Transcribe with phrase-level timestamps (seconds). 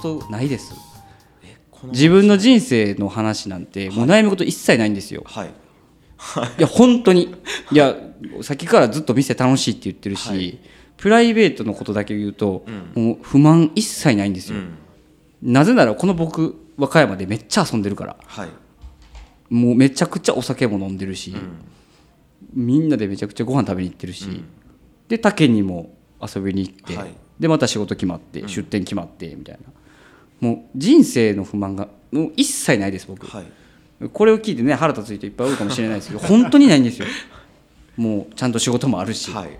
[0.00, 0.74] 悩み事ないです。
[1.84, 5.48] 自分の人生の話なんてもう悩み事一切ないんですよ、はい。
[6.58, 7.34] いや本当に。
[7.72, 7.96] いや
[8.42, 10.58] さっきからずっと店楽しいって言ってるし、はい。
[10.96, 13.04] プライベートのことだけ言うと、うん。
[13.04, 15.52] もう不満一切ないんですよ、うん。
[15.52, 18.16] なぜならこの僕和歌山でめっちゃ遊んでるから。
[18.26, 18.48] はい。
[19.48, 22.64] もうめちゃくちゃお酒も飲んでるし、うん。
[22.66, 24.44] みんなでめちゃくちゃご飯食べに行ってるし、うん。
[25.08, 27.14] で他県にも遊びに行って、はい。
[27.38, 29.72] でまた仕事決まって、出店決まってみたいな
[30.40, 34.08] もう人生の不満がもう一切ないです僕、はい。
[34.12, 37.06] これを聞いてね腹立つ人いっぱいおるかもしれないですけど 本当にないんですよ。
[37.96, 39.50] もうちゃんと仕事もあるし、はい。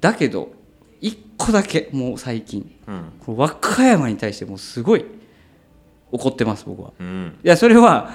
[0.00, 0.52] だけど
[1.00, 2.74] 一個だけもう最近
[3.26, 3.36] うん。
[3.36, 5.04] 和歌山に対してもうすごい
[6.10, 6.92] 怒ってます僕は。
[6.98, 7.38] うん。
[7.44, 8.10] いやそれは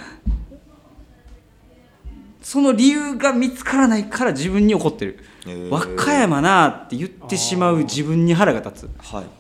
[2.42, 5.20] その理由が見つからないから自分に怒ってる。
[5.48, 5.70] えー。
[5.70, 8.90] 和歌山なあって言ってしまう自分に腹が立つ。
[8.98, 9.24] はい。
[9.24, 9.39] え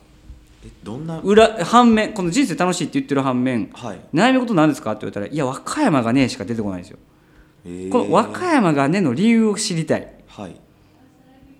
[0.83, 1.19] どんな？
[1.21, 3.99] 裏反面この人生楽しいって言ってる反面はい。
[4.13, 4.91] 悩み事なんですか？
[4.91, 6.97] って言われたらいや和歌山がねしか出てこないんですよ。
[7.65, 7.91] えー。
[7.91, 10.13] この和歌山がねの理由を知りたい。
[10.27, 10.55] はい。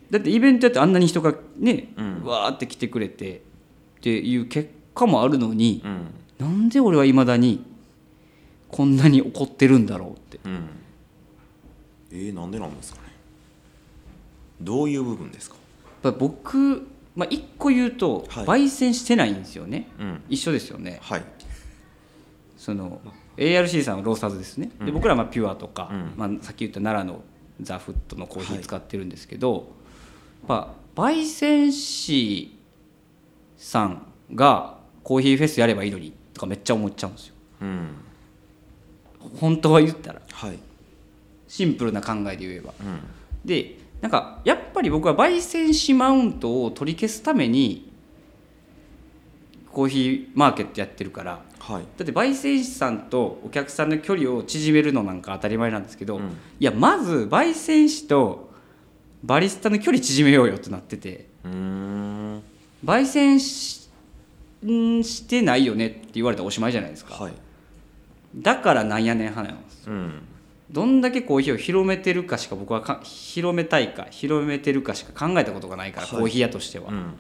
[0.09, 2.23] だってイベントやってあんなに人がね、うん。
[2.23, 3.42] わーって来てくれてっ
[4.02, 6.08] ていう結果もあるのにうん。
[6.39, 7.64] なんで俺はいまだに
[8.70, 10.39] こんなに怒ってるんだろうって。
[10.44, 10.70] うん。
[12.11, 13.08] えー、なんでなんですかね。
[14.61, 15.55] どういう部分ですか？
[16.03, 16.88] やっぱ僕、
[17.20, 18.45] まあ、一個言うと、はい。
[18.45, 19.89] 焙煎してないんですよね。
[20.00, 20.23] うん。
[20.30, 21.00] 一緒ですよね。
[21.02, 21.23] はい。
[22.58, 23.02] その
[23.36, 26.14] ARC さんはローサーズですね、で僕らはまあピュアとか、うん。
[26.16, 27.22] まあ、さっき言った奈良の
[27.61, 29.67] ザ・フットのコーヒはいー使ってるんですけど、
[30.48, 32.58] まあ、焙煎士
[33.58, 37.33] さんがコーヒーフェスやればいいのにとかめっちゃ思っちゃうんですよ。
[37.61, 37.89] うん。
[39.42, 40.21] 本当は言ったら。
[40.32, 40.60] はい。
[41.49, 42.73] シンプルな考えで言えば。
[42.80, 43.02] うん。
[43.44, 47.92] でなんかやっぱり僕は焙煎士マウントを取り消すために
[49.71, 51.83] コーヒーマーケットやってるからはい。
[51.98, 56.23] だって焙煎士さんとお客さんの距離を縮めるのなんか当たり前なんですけど、うん。
[56.59, 58.49] いやまず焙煎士と
[59.23, 62.42] バリスタの距離縮めようよってなっててうーん。
[62.83, 63.89] 焙煎し
[64.65, 67.15] んしてないよねって言われたらおしまいじゃないですか。
[67.15, 67.33] はい。
[68.36, 70.21] だからなんやねん派なんですうん
[70.72, 76.20] どんだけコーヒーを広めてるかしか僕はか広めたいか広めてるかしか考えたことがないから、はい。
[76.20, 77.14] コーヒー屋としては、うん。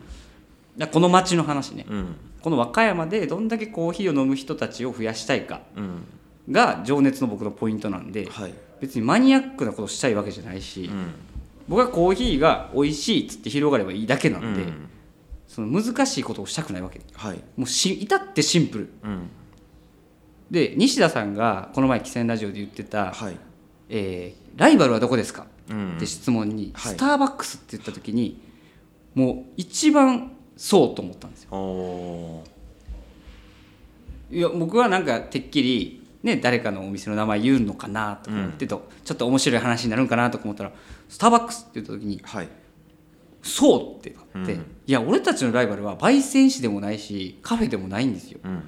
[0.77, 1.85] らこの町の話ね。
[1.89, 2.15] うん。
[2.41, 6.03] この和歌山でどんだけコーヒーを飲む人たちを増やしたいかうん。
[6.51, 8.53] が情熱の僕のポイントなんではい。
[8.79, 11.13] 別にマニアックなことしたいわけじゃないし、うん。
[11.67, 14.89] 僕はコーヒーが美味しいっつって広がればいいだけなんで、うん。
[15.47, 17.01] その難しいことをしたくないわけ。
[17.13, 17.41] はい。
[17.57, 18.89] もうし至ってシンプル。
[19.03, 19.29] うん
[20.51, 23.37] で西田さんがこの前「汽船ラジオ」で言ってたはい
[23.89, 25.95] 「えーライバルはどこですか?」うん。
[25.95, 26.93] って質問に、はい。
[26.93, 28.41] スターバックスって言った時に
[29.15, 32.43] もう一番そうと思ったんですよ。
[34.31, 40.71] いや僕はなんかてっきり、ね、誰かのお店の名前言うのかなとか思ってと、ちょっと面白い話になるんかなとか思ったら
[41.07, 42.49] スターバックスって言った時にはい。
[43.41, 44.65] そうってなって、うん。
[44.85, 48.39] いや俺たちのライバルは焙煎士でもないしカフェでもないんですよ。
[48.43, 48.63] うん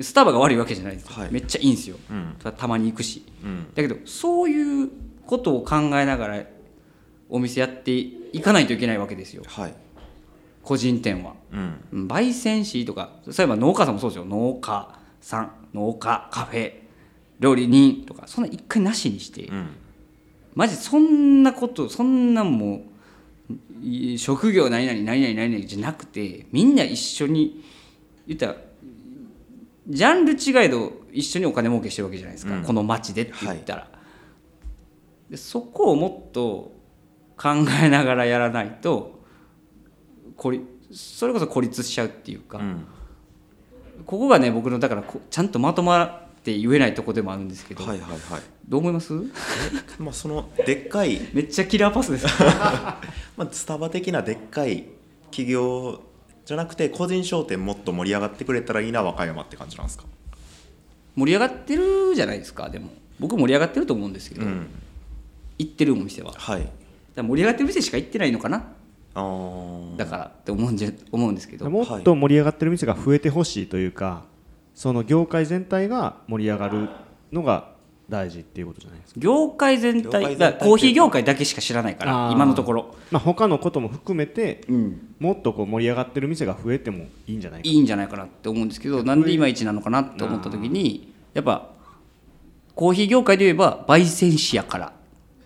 [0.00, 1.32] スタバが悪いわけじゃないですよ、はい。
[1.32, 1.96] めっちゃいいんですよ。
[2.10, 2.36] うん。
[2.42, 3.24] たたまに行くし。
[3.44, 3.66] うん。
[3.74, 4.90] だけどそういう
[5.26, 6.44] ことを考えながら
[7.28, 9.42] お店やっていかないといけないわけですよ。
[9.46, 9.74] はい。
[10.62, 11.34] 個人店は。
[11.52, 11.84] うん。
[11.92, 14.24] うん焙煎士とかそういえば農家さんもそうですよ。
[14.24, 16.74] 農家さん農家カフェ
[17.40, 19.44] 料理人とかそんな一回なしにして。
[19.44, 19.76] うん。
[20.54, 22.92] マジそんなことそんなんもう
[23.82, 27.64] い職業何々何々何々じゃなくてみんな一緒に
[28.26, 28.56] 言ったら
[29.88, 32.62] ジャンル違いど一緒にお金儲けしてるわけじゃないですか、うん。
[32.64, 33.88] この街でって言ったら、
[35.28, 36.72] でそこをもっと
[37.36, 37.50] 考
[37.82, 39.20] えながらやらないと
[40.36, 42.86] 孤立それこそ孤立しちゃうっていうか、うん。
[44.06, 48.42] ここがね僕のだからこちゃんとまとまって言えないとこでもあるんですけど、はいはいはい。
[48.68, 49.12] どう思います？
[49.98, 52.26] まあそのでっかい めっちゃキラーパスです。
[53.36, 54.86] まあ、スタバ的なでっかい
[55.30, 56.00] 企業
[56.44, 60.04] じゃなくて個人商店もっと盛り上がってくれたらいいな和歌山って感じなんですか？
[61.16, 62.68] 盛り上がってるじゃないですか。
[62.68, 62.90] でも
[63.20, 64.66] 僕盛り上がってると思うんですけど、うん。
[65.58, 66.32] 行ってるお店は。
[66.32, 66.68] はい。
[67.14, 68.58] ら盛り上がってる店しか行ってないのかな。
[69.98, 71.68] だからって思うんじゃ思うんですけど。
[71.68, 74.24] もっと盛り上がってる店が増えてほしいというか
[74.74, 76.88] その業界全体が盛り上がる
[77.30, 77.71] のが
[78.12, 91.70] 大事っていうことじゃないですか、業界全業界全体体だコーヒー業界だけしか知らないから今のところ、まあ、他のことも含めてうん、もっとこう盛り上がってる店が増えてもいいんじゃないかいいんじゃないかなって思うんですけどなんでいまいちなのかなって思った時にやっぱ
[92.74, 94.92] コーヒー業界で言えば焙煎士やから。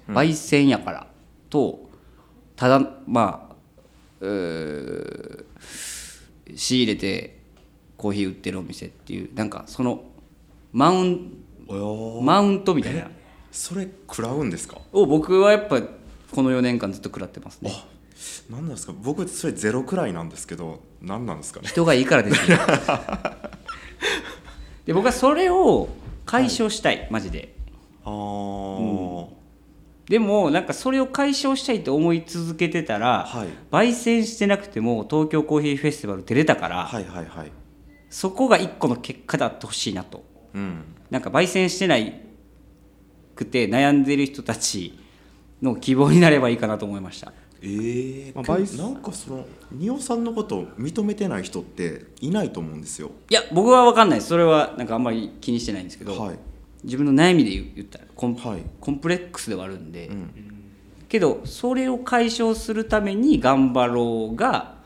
[0.09, 1.07] 焙煎やから
[1.51, 1.89] と
[2.55, 3.57] ただまあ
[6.55, 7.39] 仕入れて
[7.97, 10.05] コーヒー売ってるお店っていうなんかその
[10.73, 11.33] マウン
[12.23, 13.11] マウントみたいな。
[13.51, 14.79] それ食らうんですか？
[14.93, 15.81] を僕はやっぱ
[16.31, 17.73] この4年間ずっと食らってますね。
[17.75, 17.87] あ
[18.51, 18.93] 何なんですか？
[19.03, 21.69] 僕それゼロくらいなんですけど何なんですかね？
[21.69, 22.59] 人がいいからですよ
[24.85, 25.89] で僕はそれを
[26.25, 27.55] 解消したい、マジで。
[28.05, 29.27] あー、
[30.09, 33.49] でもなんかそれを解消したいと思い続けてたら、はい。
[33.71, 37.53] 焙煎してなくても東京コーヒーフェスティバル出れたから、はいはいはい。
[38.11, 40.25] そこが一個の結果であってほしいなと
[40.57, 40.85] うん。
[41.11, 42.21] なんか焙煎してない
[43.35, 44.99] くて悩んでる人たち
[45.63, 47.33] の希望になればいいかなと思いました。
[47.63, 48.59] えーまあ
[48.93, 53.11] なんかその仁尾さんのことを認めてない人っていないと思うんですよ。
[53.31, 54.29] いや僕は分かんないです。
[54.29, 56.39] それはなんかあんまり気にしてないんですけど、はい。
[56.85, 58.63] 自分の悩みで言言ったらコン,、はい。
[58.81, 60.31] コンプレックスではあるんで、うん。
[61.09, 64.77] けどそれを解消するために頑張ろうが、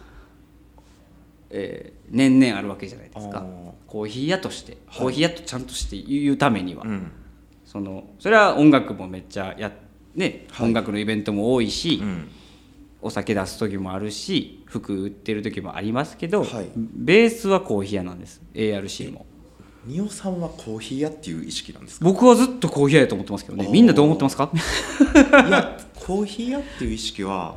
[1.50, 3.46] えー年々あるわけじゃないですか
[3.90, 5.00] コーヒー屋として、はい。
[5.00, 7.10] コーヒー屋とちゃんとして言うためには、うん。
[7.64, 9.72] そのそれは音楽もめっちゃや
[10.14, 10.68] ね、はい。
[10.68, 12.28] 音楽のイベントも多いし、うん。
[13.02, 16.70] お酒出す時もあるし服売ってる時もありますけど、はい。
[16.76, 18.40] ベースはコーヒー屋なんです。
[18.54, 19.26] ARC も。
[19.86, 22.04] 仁尾さんはコーヒー屋っていう意識なんですか？
[22.04, 23.66] 僕はずっとコーヒー屋やと思ってますけどね。
[23.72, 24.52] みんなどう思ってますか？
[24.52, 27.56] いやコーヒー屋っていう意識は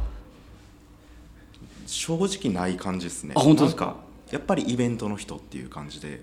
[1.86, 3.34] 正直ない感じですね。
[3.36, 3.98] あ本当ですか
[4.34, 6.22] やっぱりイベントの人っていう感じで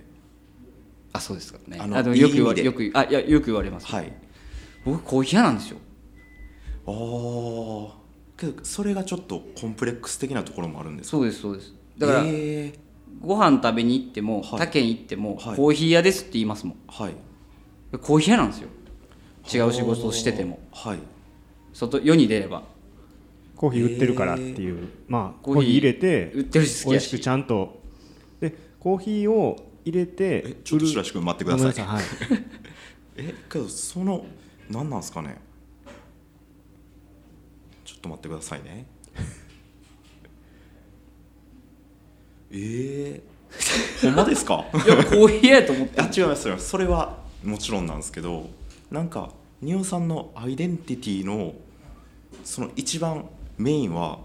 [1.12, 1.78] あそうですかね。
[1.80, 2.84] あのあのよく言わいい意味で。
[2.84, 4.12] よくあいやよく言われます、はい。
[4.84, 5.78] 僕コーヒー屋なんですよ。
[6.86, 6.90] あ
[7.94, 8.00] あ
[8.36, 11.16] けどそれがちょっとコンプレックス的なところもあるんですか？
[11.16, 11.72] そうですそうです。
[11.98, 12.78] だから、えー。
[13.20, 14.44] ご飯食べに行っても、はい。
[14.60, 15.56] 他県行っても、はい。
[15.56, 16.76] コーヒー屋ですって言いますもん。
[16.88, 17.14] はい。
[17.98, 18.68] コーヒー屋なんですよ。
[19.52, 20.60] 違う仕事をしてても。
[20.72, 20.98] はい。
[21.72, 22.62] 外世に出れば。
[23.56, 27.02] コーヒー売ってるからっていう、まあコーヒーコーヒー入れて売ってるし好きやし。
[27.02, 27.79] 美味しくちゃんとで
[28.80, 31.84] コーヒーを入れてえちょっと白石君待ってください。
[31.86, 32.04] はい、
[33.16, 34.24] えけどその
[34.68, 35.38] 何なんですかね？
[37.84, 38.86] ちょっと待ってくださいね。
[42.52, 44.64] えー、ほんまですか？
[44.72, 46.00] いやコーヒー屋やと思って。
[46.00, 48.48] あ違いますよそれはもちろんなんですけど
[48.90, 49.30] なんか
[49.60, 51.54] 仁尾さんのアイデンティティの
[52.44, 53.26] その一番
[53.58, 54.20] メインは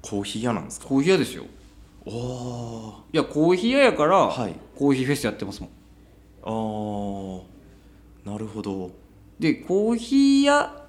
[0.00, 0.86] コーヒー屋なんですか？
[0.86, 1.44] コーヒー屋ですよ
[2.06, 4.54] おおいやコーヒー屋やから、はい。
[4.76, 5.70] コーヒーフェスやってますもん。
[6.42, 8.30] あー。
[8.30, 8.90] なるほど。
[9.38, 10.86] でコーヒー屋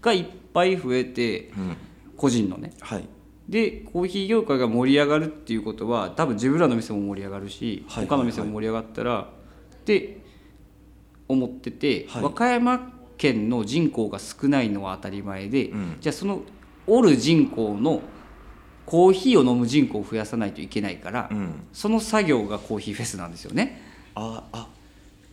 [0.00, 1.76] がいっぱい増えてうん。
[2.16, 2.72] 個人のね。
[2.80, 3.04] はい。
[3.48, 8.06] でコーヒー業界が盛り上がるっていうことは多分自分らの店も盛り上がるし、はい。
[8.06, 9.26] 他の店も盛り上がったらっ
[9.84, 10.20] て
[11.28, 12.22] 思ってて、はい。
[12.22, 15.96] 和歌山県の人口が少ないのは当たり前で、うん。
[16.00, 16.42] じゃあその
[16.86, 18.02] おる人口の
[18.86, 21.64] コーヒーを飲む人口を増やさないといけないから、うん。
[21.72, 23.80] その作業がコーヒーフェスなんですよね。
[24.14, 24.68] ああ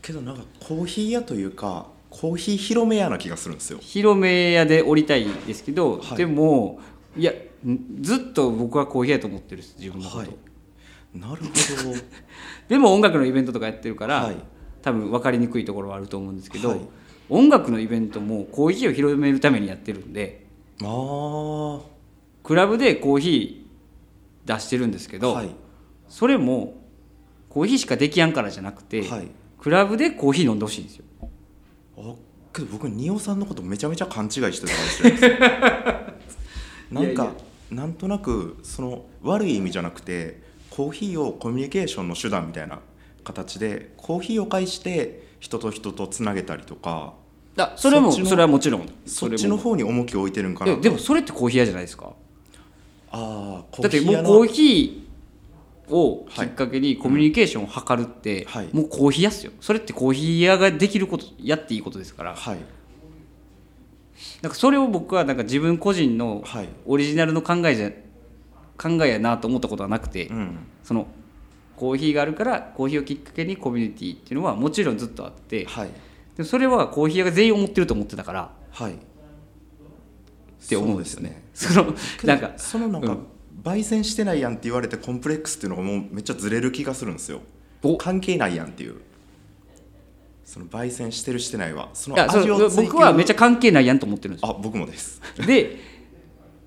[0.02, 3.80] けどなんかコーヒー屋というかコーヒー広め屋な気がするんですよ。
[3.82, 6.18] 広め屋で降りたいですけど、はい。
[6.18, 6.80] でも
[7.18, 7.32] いや
[7.66, 10.30] んずっと僕はコーヒー屋と思ってる自分のこと、はい。
[11.16, 11.96] なるほど。
[12.70, 14.36] でも音楽のイベントとかやってるから、はい。
[14.82, 16.80] 多分分かりにくいところはあると思うんですけど、はい。
[17.30, 20.48] 音楽のイベントもコーヒーを広めるためにやってるんで
[20.82, 21.80] ああ
[22.44, 25.50] クラブでコーヒー出してるんですけど、はい。
[26.08, 26.76] それも
[27.50, 29.28] コーヒーしかできやんからじゃなくて、はい。
[29.60, 31.06] クラブでコーヒー飲んでほしいんですよ。
[31.98, 32.16] あ
[32.54, 36.44] けど僕仁尾さんのことめちゃめちゃ勘違いしてたかもしれないです。
[36.92, 37.34] なんか
[37.70, 42.80] なんとなくその悪い意味じゃなくてコーヒーをコミュニケーションの手段みたいな
[43.24, 47.14] 形でコーヒーを介して人と人とつなげたりとか
[47.56, 48.90] だそれもそれはもちろん。
[49.06, 52.14] そっちのそ方に重きを置いてるんかなでもそれってコーヒー屋じゃないですか
[53.12, 58.70] あだってもうコーヒーをきっかけにコミュニケーションを図るって、はい。
[58.72, 59.52] もうコーヒー屋っすよ。
[59.60, 62.36] それってコーヒー屋ができることやっていいことですから。
[62.36, 62.58] はい。
[64.42, 66.70] なんかそれを僕はなんか自分個人のはい。
[66.86, 67.92] オリジナルの考えじゃ
[68.78, 70.58] 考えやなと思ったことはなくて、うん。
[70.84, 71.08] その
[71.76, 75.90] コーヒーがあるからコーヒーをきっかけにコミュニティっていうのはもちろんずっとあってはい。
[76.36, 78.96] でもそれはコーヒー屋が全員思ってると思ってたからはい
[80.70, 81.42] って思うんですよね。
[81.56, 83.26] そそのなんかそのなんか、うん。
[83.64, 87.42] 焙煎してないやんって言われてコンプレックスっていうのがもうめっちゃずれる気がするんですよ。
[87.84, 87.98] お。
[87.98, 88.96] 関係ないやんっていう。
[90.46, 94.56] その焙煎してるしてないはその味を追求僕はめっちゃ関係ないやんと思ってるんですよ。
[94.58, 95.22] あ僕もです。
[95.46, 95.78] で、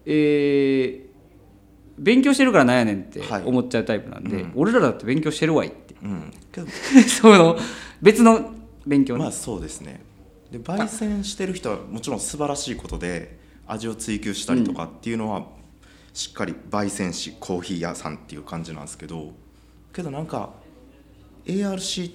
[0.05, 1.13] えー
[1.99, 3.43] 勉強してるからなんやねんってはい。
[3.45, 4.53] 思っちゃうタイプなんで、うん。
[4.57, 5.95] 俺らだって勉強してるわいって。
[6.03, 6.33] うん。
[7.07, 7.57] その
[8.01, 8.53] 別の
[8.87, 10.03] 勉強ね、まあそうですね。
[10.51, 15.47] で焙煎してる人はもちろん素晴らしいことで味を追求したりとかっていうのは
[16.13, 19.33] しっかり焙煎士コーヒー屋さんっていう感じなんですけど
[19.93, 20.51] けどなんか
[21.47, 22.13] ARC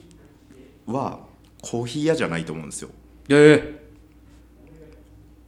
[0.85, 1.19] は
[1.61, 2.89] コーヒー屋じゃないと思うんですよ。
[3.29, 3.83] え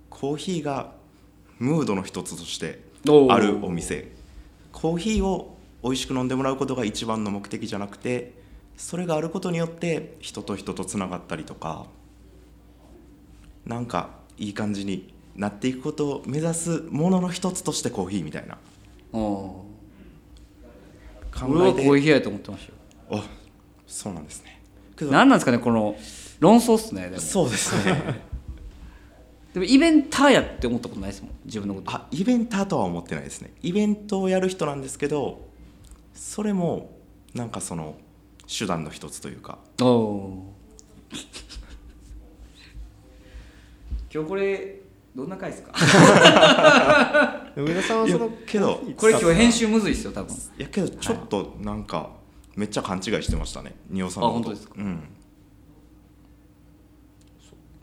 [0.09, 0.93] コーヒーが
[1.59, 2.79] ムードの一つとして
[3.29, 4.11] あるお店。
[4.71, 8.33] コーヒーを美味しく飲んでもらうことが一番の目的じゃなくて
[8.77, 11.85] それがあることによって人と人とつながったりとか
[13.65, 18.57] なんかいい感じになっていくことを目指すものの一つとしてコーヒーみたいな。
[19.13, 19.63] お
[21.33, 22.69] 考俺はコーヒー屋やと思ってまし
[23.09, 23.23] たよ。
[23.23, 23.25] あ
[23.87, 24.61] そうなんですね。
[24.99, 25.95] 何なんですかねこの
[26.41, 27.21] 論争っすねでも。
[27.21, 28.19] そうですね。
[29.53, 31.91] でもイベンターやって思ったことないですもん自分のこと。
[31.91, 33.53] あイベンターとは思ってないですね。
[33.61, 35.47] イベントをやる人なんですけど
[36.13, 36.99] それも
[37.33, 37.95] なんかその
[38.45, 39.59] 手段の一つというか。
[39.81, 40.53] おお
[44.11, 44.78] 今日これ
[45.19, 45.73] どんな回ですか？
[47.57, 50.33] 上田さんはそのけどこれ今日編集むずいっすよ多分。
[50.33, 52.11] いやけどちょっとなんか
[52.55, 54.39] めっちゃ勘違いしてましたね仁尾さんのこと。
[54.39, 54.75] あ本当ですか？
[54.77, 55.03] うん。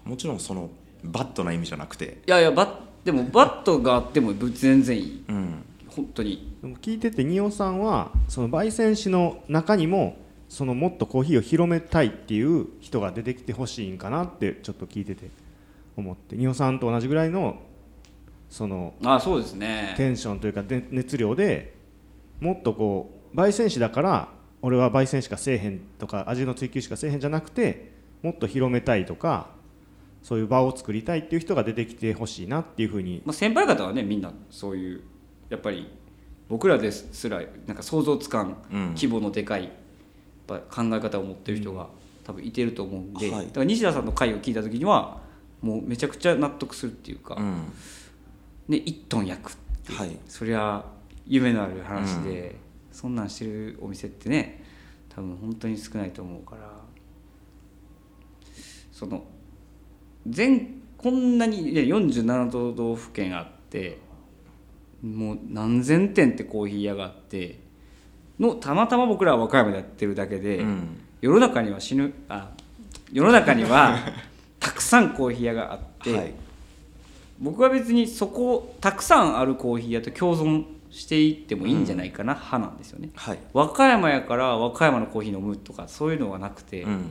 [0.05, 0.71] もちろんその
[1.05, 2.23] バットな意味じゃなくて。
[2.27, 2.71] いやいやバッ
[3.05, 5.25] でもバットがあっても全然いい。
[5.29, 5.63] うん。
[5.89, 6.57] 本当に。
[6.63, 10.17] でも聞いてて仁尾さんはその焙煎士の中にも
[10.49, 15.29] そのもっとコーヒーを広めたいっていう人が出てきてほしいんかなってちょっと聞いてて
[15.97, 17.61] 思って仁尾さんと同じぐらいの
[18.49, 19.95] そのあそうですね。
[19.97, 21.75] テンションというかで熱量で
[22.41, 24.29] もっとこう焙煎士だから
[24.63, 29.49] 俺は焙煎しかせえへんとか味の追求しかせえへんじゃなくてもっと広めたいとか
[30.23, 33.23] そういう場を作りたいっていう人が出てきてほしいなっていうふうに。
[33.25, 35.03] まあ、先輩方はねみんなそういう
[35.49, 35.89] やっぱり
[36.49, 38.89] 僕らですらなんか想像つかんうん。
[38.95, 39.73] 規模のでかいやっ
[40.47, 41.89] ぱ考え方を持ってる人が
[42.25, 43.47] 多分いてると思うんで、はい。
[43.47, 45.26] だから西田さんの回を聞いた時には
[45.67, 47.73] もうめちゃくちゃ納得するっていうか、うん。
[48.69, 50.17] ね、1トン焼くってはい。
[50.29, 50.85] そりゃ
[51.27, 52.57] 夢のある話で、
[52.97, 54.65] そんなんしてるお店ってね
[55.11, 56.63] 多分本当に少ないと思うから
[58.91, 59.25] その
[60.27, 63.99] 全こんなにいや47都道府県あって
[65.03, 67.61] もう何千店ってコーヒー屋があって
[68.41, 71.01] のたまたま僕らは和歌山でやってるだけで、うん。
[71.21, 72.51] 世の中には死ぬあ
[73.13, 74.13] 世の中にはた
[74.77, 76.33] くさんコーヒー屋があって、はい。
[77.39, 83.11] 僕は別にそこたくさんあるコーヒー屋と共存していってもいいんじゃないかな、派なんですよね。
[83.15, 83.39] はい。
[83.53, 87.11] 和歌山やから和歌山のコーヒー飲むとかそういうのはなくて、だかうん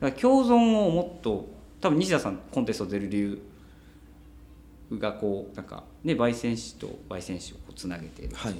[0.00, 1.48] ら共存をもっと
[1.80, 3.42] 多分西田さんコンテスト出る理由
[4.98, 8.54] がこうなんかね焙煎士と焙煎士をこうつなげて、はい。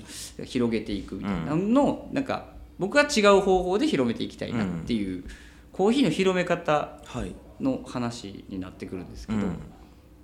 [0.44, 2.46] 広げていくみたいなのを、なんか
[2.78, 5.24] 僕は違う方法で広めていきたいなっていう、
[5.72, 9.58] コーヒーの広め方はいの話になってくるんですけど、うん。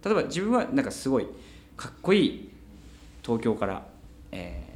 [0.05, 1.27] 例えば自分はなんかすごい
[1.77, 2.51] かっこいい
[3.23, 3.87] 東京から、
[4.31, 4.73] えー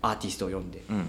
[0.00, 1.06] アーティストを呼んでうん。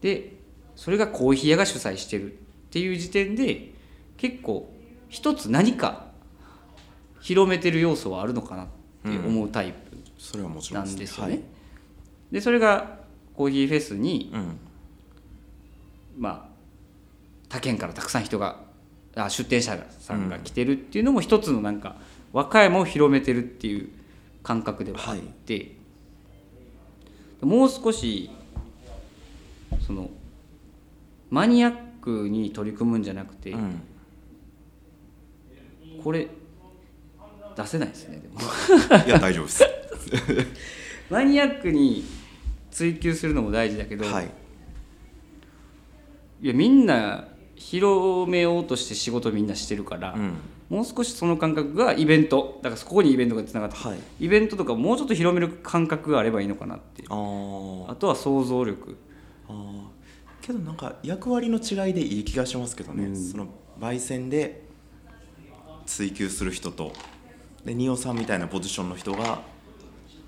[0.00, 0.32] で
[0.74, 2.36] それがコーヒー屋が主催してるっ
[2.70, 3.70] ていう時点で
[4.16, 4.72] 結構
[5.08, 6.06] 一つ何か
[7.20, 10.98] 広めてる要素はあるのかなって思うタイプそれはもちろなんんです。
[10.98, 11.42] ですよね。
[12.32, 12.98] でそれが
[13.36, 14.58] コーヒーフェスにはいうん。
[16.18, 16.54] まあ
[17.48, 18.63] 他県からたくさん人が
[19.16, 21.96] あ出店者さんが来てるっていうのも一つのなんか
[22.32, 23.88] 和歌山を広めてるっていう
[24.42, 25.76] 感覚ではあって、
[27.40, 28.30] もう少し
[29.86, 30.10] その
[31.30, 33.82] マニアックに取り組むんじゃなくて、うん。
[36.02, 36.28] これ
[37.56, 38.40] 出せないですねでも。
[39.06, 39.64] いや大丈夫です。
[41.10, 42.04] マニアックに
[42.70, 44.30] 追求するのも大事だけど、はい。
[46.42, 50.32] いやみんな広めようとして仕事みんなしてるから、うん。
[50.70, 52.58] もう少しその感覚がイベント。
[52.62, 53.98] だからここにイベントがつながって、はい。
[54.20, 57.90] イベントとかもうちょっと広める感覚があればいいのかなってあー。
[57.90, 58.96] あとは想像力。
[59.48, 59.82] あー。
[60.46, 63.16] けどなんか役割の違いでいい気がしますけどね、うん。
[63.16, 63.48] その
[63.80, 64.64] 焙煎で
[65.86, 66.92] 追求する人と
[67.64, 69.40] で仁尾さんみたいなポジションの人が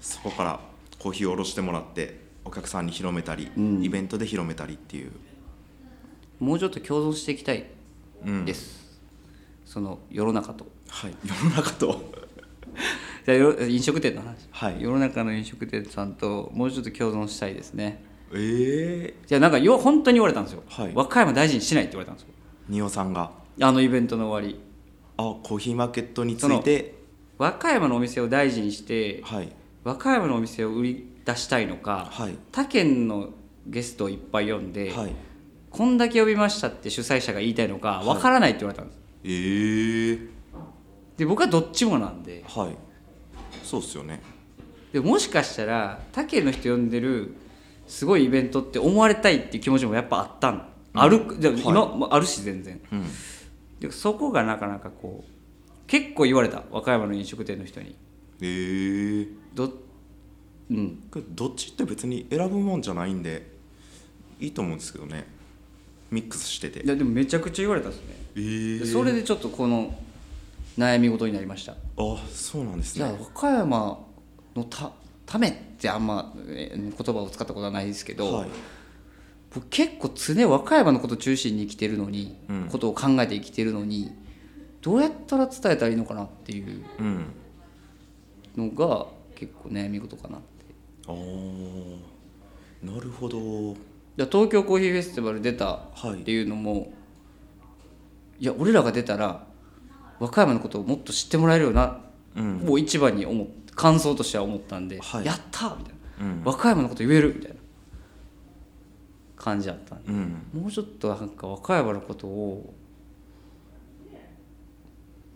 [0.00, 0.60] そこから
[0.98, 3.84] コーヒーをおろしてもらってお客さんに広めたり、うん。
[3.84, 5.12] イベントで広めたりっていう、
[6.38, 7.64] もうちょっと共存していきたい
[8.24, 8.44] うん。
[8.44, 9.00] です、
[9.64, 10.66] その世の中と。
[10.88, 12.12] はい、 世の中と。
[13.24, 14.76] じゃあよ飲食店の話、はい。
[14.80, 18.04] 世の中の飲食店さんともうちょっと共存したいですね。
[18.32, 20.92] ええじゃあなんかよ本当に言われたんですよ、はい。
[20.94, 22.28] 和歌山大事にしないって言われたんですよ。
[22.68, 23.30] 仁尾さんが。
[23.60, 24.60] あのイベントの終わり。
[25.16, 26.94] あコーヒーマーケットについて。
[27.38, 29.52] 和歌山のお店を大事にしてはい。
[29.84, 32.38] 和歌山のお店を売り出したいのか、はい。
[32.52, 33.30] 他県の
[33.66, 35.12] ゲストをいっぱい呼んで、はい
[35.76, 40.18] こんだけ呼びましたって主催者が言いたいのかわからないって言われたんです、ええ。
[41.18, 42.42] で僕はどっちもなんで。
[42.46, 42.76] はい。
[43.62, 44.22] そうっすよね。
[44.92, 47.34] ででもしかしたら他県の人呼んでる
[47.86, 52.80] すごいイベントって思われたいっていう気持ちもやっぱあったん、あるでも今、まああるし全然。
[52.90, 53.04] うん。
[53.78, 55.30] でそこがなかなかこう
[55.86, 56.62] 結構言われた。
[56.70, 57.94] 和歌山の飲食店の人に。
[58.40, 59.26] へえ。
[59.52, 59.70] ど
[60.70, 61.02] うん。
[61.34, 63.46] どっちって別に選ぶもんじゃないんで
[64.40, 65.35] いいと思うんですけどね
[66.10, 66.82] ミックスしてて。
[66.84, 68.14] いやでもめちゃくちゃ言われたんですね。
[68.36, 68.78] えー。
[68.80, 69.94] でそれでちょっとこの
[70.78, 71.72] 悩み事になりました。
[71.72, 71.76] あ
[72.30, 72.98] そうなんですね。
[72.98, 73.98] じゃあ和歌山
[74.54, 74.92] のた
[75.24, 78.48] ためってあんまえー言葉を使ったことはないですけど、はい。
[79.54, 82.68] 僕結構常和歌山のこと中心に生きてるのに、うん。
[82.70, 84.12] ことを考えて生きてるのに
[84.82, 87.26] どうやったら伝えたらいいのかなっていううん。
[88.56, 90.46] のが結構悩み事かなって。
[91.08, 91.96] あー。
[92.82, 93.74] なるほど
[94.24, 96.22] 東京コーヒーフェスティバル出たはい。
[96.22, 96.92] っていうのも、
[98.38, 99.46] い、や俺らが出たら
[100.18, 102.00] 和歌山のことをもっと知ってもらえるよな、
[102.34, 102.58] うん。
[102.58, 103.46] もう一番に思っ
[103.76, 105.24] 感想としては思ったんで、はい。
[105.24, 106.26] やったみたいな。
[106.26, 106.42] うん。
[106.44, 107.56] 和歌山のこと言えるみたいな。
[109.36, 110.10] 感じだったんで。
[110.10, 110.46] うん。
[110.54, 112.74] もうちょっとなんか和歌山のことを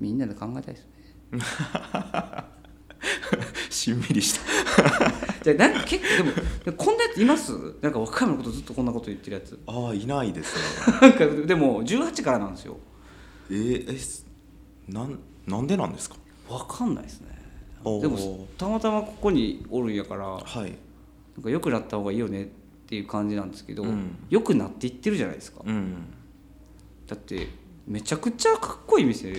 [0.01, 0.91] みんなで考えたいですね。
[3.71, 4.41] しんみりした
[5.43, 6.25] じゃあなんか結構
[6.65, 7.53] でもこんなやついます？
[7.81, 9.59] なんか和歌山のことずっとこんなこと言ってるやつ。
[9.67, 10.99] ああいないですね。
[11.01, 12.77] なんかでも18からなんですよ。
[13.51, 14.27] えー、えす
[14.89, 16.17] なんなんでなんですか？
[16.49, 17.29] わかんないですね。
[17.85, 20.73] でもたまたまここにおるんやからなんはい
[21.43, 22.47] か良くなった方がいいよねっ
[22.87, 24.17] ていう感じなんですけど、うん。
[24.29, 25.63] 良くなっていってるじゃないですか。
[25.65, 25.95] うん。
[27.07, 27.49] だって
[27.87, 29.33] めちゃくちゃかっこいい店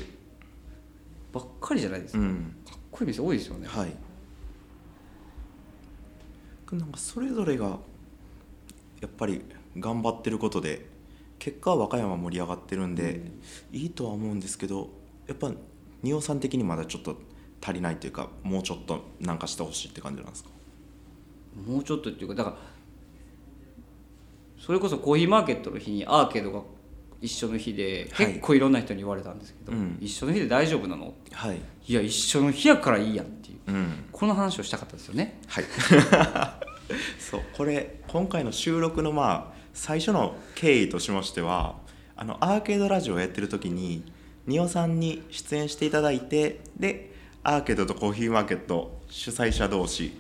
[1.32, 2.56] ばっかりじゃないですか、うん。
[2.66, 3.68] かっこいい店多いですよね。
[3.68, 3.94] はい
[6.72, 7.80] なんかそれぞれが
[9.02, 9.42] やっぱり
[9.78, 10.86] 頑張ってることで
[11.40, 13.22] 結果は和歌山盛り上がってるんで、
[13.72, 14.90] いいとは思うんですけど
[15.28, 15.52] やっぱ
[16.04, 17.18] 仁尾さん的にまだちょっと
[17.62, 20.50] 足りないというかもうちょっとなんかしてほしいって感じなんですか？
[21.68, 22.56] もうちょっとっていうかだから
[24.60, 26.62] それこそコーヒーマーケットの日にアーケードが
[27.20, 28.28] 一緒の日ではい。
[28.28, 29.98] 結構いろんな人に言われたんですけど、うん。
[30.00, 31.60] 一緒の日で大丈夫なのはい。
[31.88, 33.41] いや一緒の日やからいいやんって。
[33.41, 34.06] いううん。
[34.12, 35.40] この話をしたかったですよね。
[35.48, 35.66] はい。
[37.20, 41.76] そうこれ今回の収録のまあ最初の経緯としましては
[42.16, 44.04] あのアーケードラジオをやってる時に
[44.48, 50.20] 仁尾さんに出演していただいてでアーケードとコーヒーマーケット主催者同士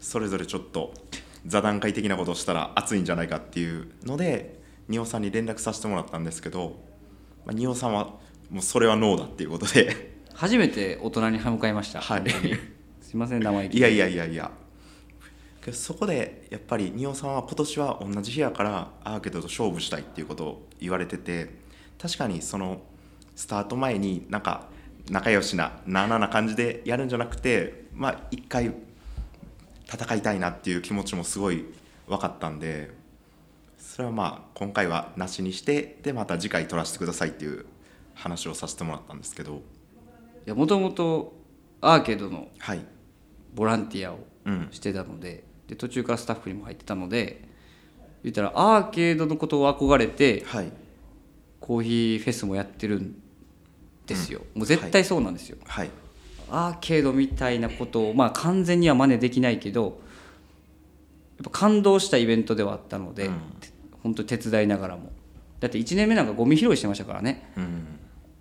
[0.00, 0.94] それぞれちょっと
[1.46, 6.76] 座談会的なことをしたら熱いんじゃないかっていうので仁尾さんに連絡させてもらったんですけど
[7.44, 8.14] まあ仁尾さんは
[8.50, 12.30] もうそれはノーだっていうことで初めて大人に歯向かいました、はい。
[13.02, 14.52] すいません生意気いやいやいやいや。
[15.72, 21.50] そこでやっぱり仁尾さんは今年は同じ日やからアーケードと勝負したいっていうことを言われてて
[22.00, 22.82] 確かにその
[23.34, 24.68] スタート前になんか
[25.10, 28.72] 仲良しななあなあな感じでやるんじゃなくてまあ一回
[29.92, 31.64] 戦いたいなっていう気持ちもすごい
[32.06, 32.92] 分かったんで
[33.76, 37.66] それはまあ今回はなしにしてでまた次回取らせてくださいっていう
[38.14, 39.56] 話をさせてもらったんですけど。
[39.56, 39.77] い
[40.48, 41.36] やもともと
[41.80, 42.80] アーケードのはい。
[43.54, 44.68] ボランティアをうん。
[44.70, 47.44] してたのでで途中からスタッフにも入ってたので
[48.22, 50.72] 言ったらアーケードのことを憧れてはい。
[51.60, 53.20] コーヒーフェスもやってるん
[54.06, 55.90] ですよ、もう絶対そうなんですよ、はい。
[56.50, 59.92] アーケードみたいなことをまあ完全には真似できないけどやっ
[61.44, 63.40] ぱ感動したイベントではあったので、うん。
[64.02, 65.12] 本当に手伝いながらも。
[65.60, 67.52] だって1年目なんかゴミ拾いしてましたからね。
[67.56, 67.86] うん。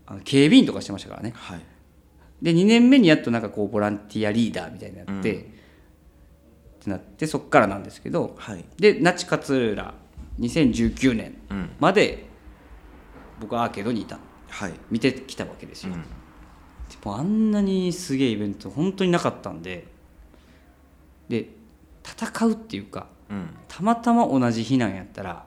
[0.06, 1.34] あの警備員とかしてましたからね。
[1.36, 1.60] はい
[2.42, 5.42] で2年目にやっとなんかこうボランティアリーダーみたいになって、うん。
[5.42, 5.44] っ
[6.84, 8.66] てなってそっからなんですけどはい。
[8.78, 9.94] で那智勝浦
[10.40, 11.70] 2019年うん。
[11.80, 12.26] まで
[13.40, 14.20] 僕はアーケードにいた。
[14.50, 14.74] はい。
[14.90, 16.02] 見てきたわけですよ、うん。
[16.02, 16.08] で
[17.04, 19.88] もあんなにすげえイベント本当になかったんで
[21.28, 21.50] で
[22.04, 23.50] 戦うっていうかうん。
[23.68, 25.46] たまたま同じ日なんやったら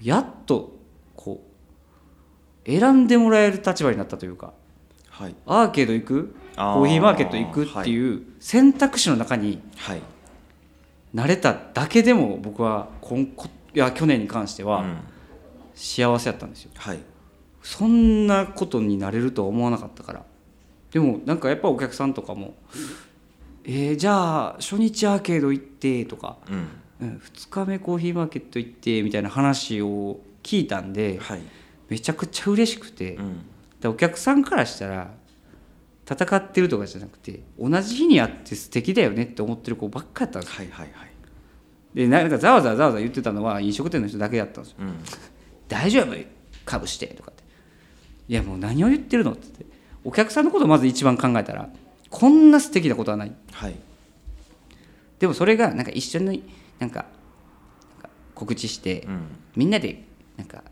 [0.00, 0.76] やっと
[1.14, 1.42] こ
[2.66, 4.52] う選んでもらえる立場になったというか
[5.18, 5.34] はい。
[5.46, 6.26] アーケード行く？
[6.28, 6.82] コあー。
[6.82, 10.02] ーヒーマーケット行くっていう選択肢の中にはい。
[11.14, 14.96] 慣れただけでも僕は今こいや去年に関してはうん。
[15.74, 16.70] 幸せやったんですよ。
[16.74, 16.98] はい。
[17.62, 20.24] そんなことになれるとは思わなかったから。
[20.90, 22.54] でもなんかやっぱお客さんとかも
[23.64, 26.68] 「えーじゃあ初日アーケード行って」とかうん。
[27.00, 31.40] うん2日目コーヒーマーケット行ってみたいな話を聞いたんではい。
[31.90, 33.36] めちゃくちゃ嬉しくてうん
[33.80, 35.14] でお客さんからしたら
[36.08, 40.56] 戦ってるとかじゃなくて同じ日に会って素敵だよねって思ってる子ばっかやったんですよ。
[40.58, 41.10] はいはいはい。
[41.94, 44.78] でなんかざわざわざわざわ言ってたのは飲食店の人だけだったんですよ。
[44.80, 44.98] うん。
[45.68, 46.14] 大丈夫？
[46.64, 47.42] かぶしてとかって。
[48.28, 49.46] いやもう何を言ってるのって。
[49.46, 49.66] 言って
[50.04, 51.68] お客さんのことをまず一番考えたら
[52.08, 53.32] こんな素敵なことはない。
[53.52, 53.74] はい。
[55.18, 56.44] でもそれがなんか一緒に
[56.78, 57.06] なんか
[57.94, 59.26] なんか告知して、うん。
[59.56, 60.04] みんなで
[60.36, 60.62] なんか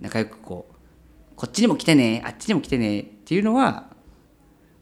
[0.00, 0.74] 仲良くこう
[1.38, 3.84] こっちにも来てねあっちにも来てねっていうのは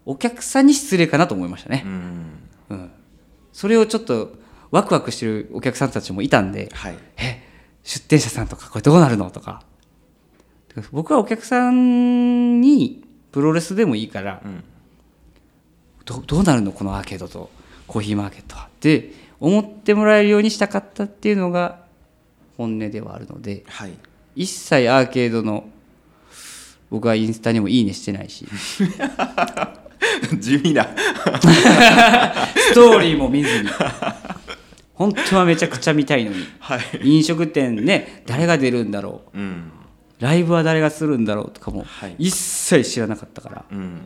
[0.07, 1.83] お客さんに失礼かなと思いましたね。
[1.85, 2.49] う、ん。
[2.71, 2.91] うん。
[3.53, 4.37] それをちょっと
[4.71, 6.99] ワクワクしてるお客さんたちもいたんではい。
[7.19, 7.43] え
[7.83, 9.65] 出店者さんとかこれどうなるのとか。
[10.93, 14.65] 僕はお客さんにプロレスでもいいからうん。
[16.07, 17.51] どどうなるのこのアーケードと
[17.87, 18.69] コーヒーマーケットは。
[18.69, 21.85] って思ってもらえるようにしたかったっていうのが
[22.57, 23.93] 本音ではあるのではい。
[24.37, 25.69] 一切アーケードの
[26.91, 28.47] 僕はインスタにもいいねしてないし。
[30.39, 30.85] 地味な。
[32.57, 33.69] ストーリーも見ずに。
[34.95, 36.47] 本当はめちゃくちゃ見たいのに。
[36.59, 36.81] はい。
[37.03, 39.39] 飲食店ね誰が出るんだろう。
[39.39, 39.73] うん。
[40.21, 42.15] ライブは誰がするんだろうとかもはい。
[42.19, 43.65] 一切知らなかったから。
[43.71, 44.01] うん。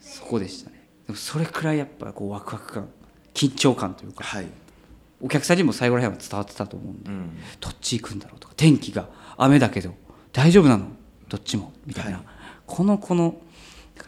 [0.00, 0.86] そこでしたね。
[1.06, 2.88] でもそれくらいやっぱこうワクワク感
[3.34, 4.46] 緊張感というかはい。
[5.20, 7.38] お客さんにも最後らへんは伝わってたと思うんでうん。
[7.60, 9.94] どっち行くんだろうとか天気が雨だけど
[10.32, 10.86] 大丈夫なの？
[11.28, 11.72] どっちも？
[11.86, 12.26] みたいな、はい
[12.66, 13.34] このこの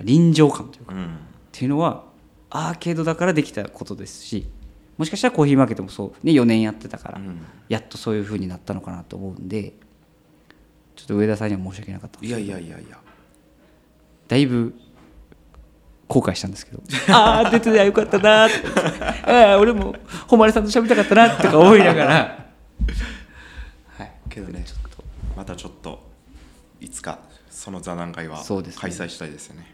[0.02, 0.94] 臨場感というか。
[0.94, 1.04] うん。
[1.04, 1.08] っ
[1.50, 2.04] ていうのは
[2.48, 4.48] アーケードだからできたことですし
[4.96, 7.40] もしかしたらコーヒーマーケットもそう、ね、4年やってたから、うん。
[7.68, 9.72] やっとそういう風になったのかなと思うんで
[10.94, 12.98] ちょっと上田さんには申し訳なかったいやいやいやいや。
[14.28, 14.74] だいぶ
[16.08, 16.82] 後悔したんですけど。
[17.12, 18.46] ああ出てたらよかったな。
[18.46, 19.96] ーってああ俺も
[20.28, 22.48] 誉さんと喋りたかったなとか思いながら。
[23.98, 25.04] は いけどねちょっと
[25.36, 26.11] またちょっと
[26.82, 29.72] いつかその座談会は開催したいですよね。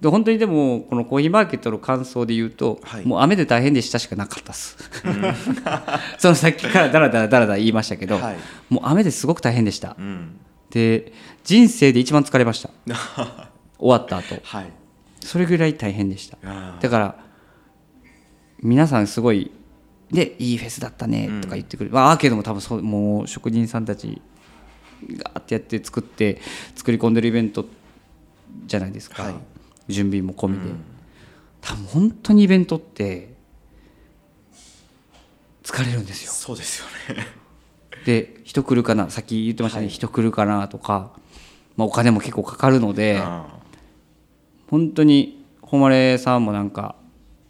[0.00, 3.06] で本当にでもこのコーヒーマーケットの感想で言うと、はい。
[3.06, 4.76] もう雨で大変でしたしかなかったっす。
[6.18, 8.36] そのさっきからダラダラダラダラ言いましたけど、はい。
[8.68, 9.96] もう雨ですごく大変でした。
[9.98, 10.38] うん。
[10.70, 11.12] で
[11.44, 12.70] 人生で一番疲れました。
[13.78, 14.40] 終わった後。
[14.42, 14.72] はい。
[15.20, 16.38] それぐらい大変でした。
[16.80, 17.16] だから
[18.60, 19.52] 皆さんすごい
[20.10, 24.20] でいいフェスだったねとか言ってくる、まあ、アーケードも多分そうもう職人さんたち
[25.16, 26.40] がーってやって作って
[26.74, 27.66] 作り込んでるイベント
[28.66, 29.34] じゃないですか、はい。
[29.88, 30.80] 準備も込みで、うん。
[31.60, 33.34] 多分本当にイベントって
[35.62, 36.32] 疲れるんですよ。
[36.32, 37.26] そうですよね。
[38.04, 39.92] で人来るかなさっき言ってましたね、はい。
[39.92, 41.10] 人来るかなとか、
[41.76, 43.46] まあ、お金も結構かかるので、あ
[44.68, 46.96] 本当に誉さんもなんか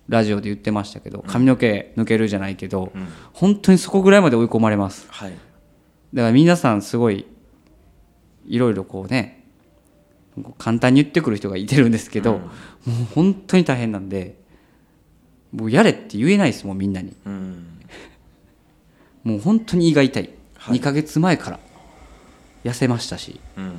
[0.08, 3.08] ラジオで言ってましたけど髪の毛抜けるじゃないけど、うん。
[3.32, 5.06] 本当にそこぐらいまで追い込まれます。
[5.10, 5.32] はい。
[6.12, 7.26] だから皆さんすごい
[8.46, 9.44] いろいろこうね
[10.58, 12.40] 簡単に言ってくる人がいてるんですけど、
[12.86, 12.92] うん。
[12.92, 14.36] もう本当に大変なんで
[15.52, 17.16] もうやれって言えないですもんみんなに。
[17.24, 17.80] うん。
[19.22, 20.78] もう本当に胃が痛い、はい。
[20.78, 21.60] 2ヶ月前から
[22.64, 23.40] 痩せましたし。
[23.56, 23.74] うん。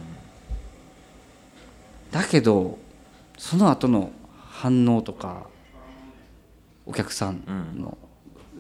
[2.12, 2.80] だけど
[3.38, 5.48] その後の反応とか
[6.86, 7.44] お客さん
[7.76, 7.98] の、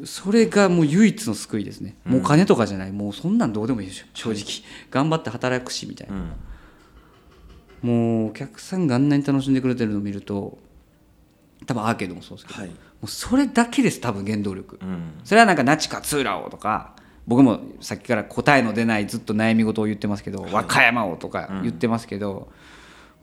[0.04, 2.92] それがもう唯一の救いですね、もうお金とかじゃない。
[2.92, 4.06] もうそんなんどうでもいいでしょ。
[4.14, 4.44] 正直。
[4.92, 7.90] 頑張って働くしみたいな、うん。
[7.90, 10.58] もうお客さんがあんなに楽しんでくれてるのを見ると
[11.66, 12.70] 多分アーケードもそうですけど、はい。
[12.70, 15.14] もうそれだけです多分原動力、うん。
[15.24, 22.50] それはなんかナチ勝浦をとか僕もさっきから答えの出ないずっと悩み事を言ってますけど、和歌山をとか言ってますけど、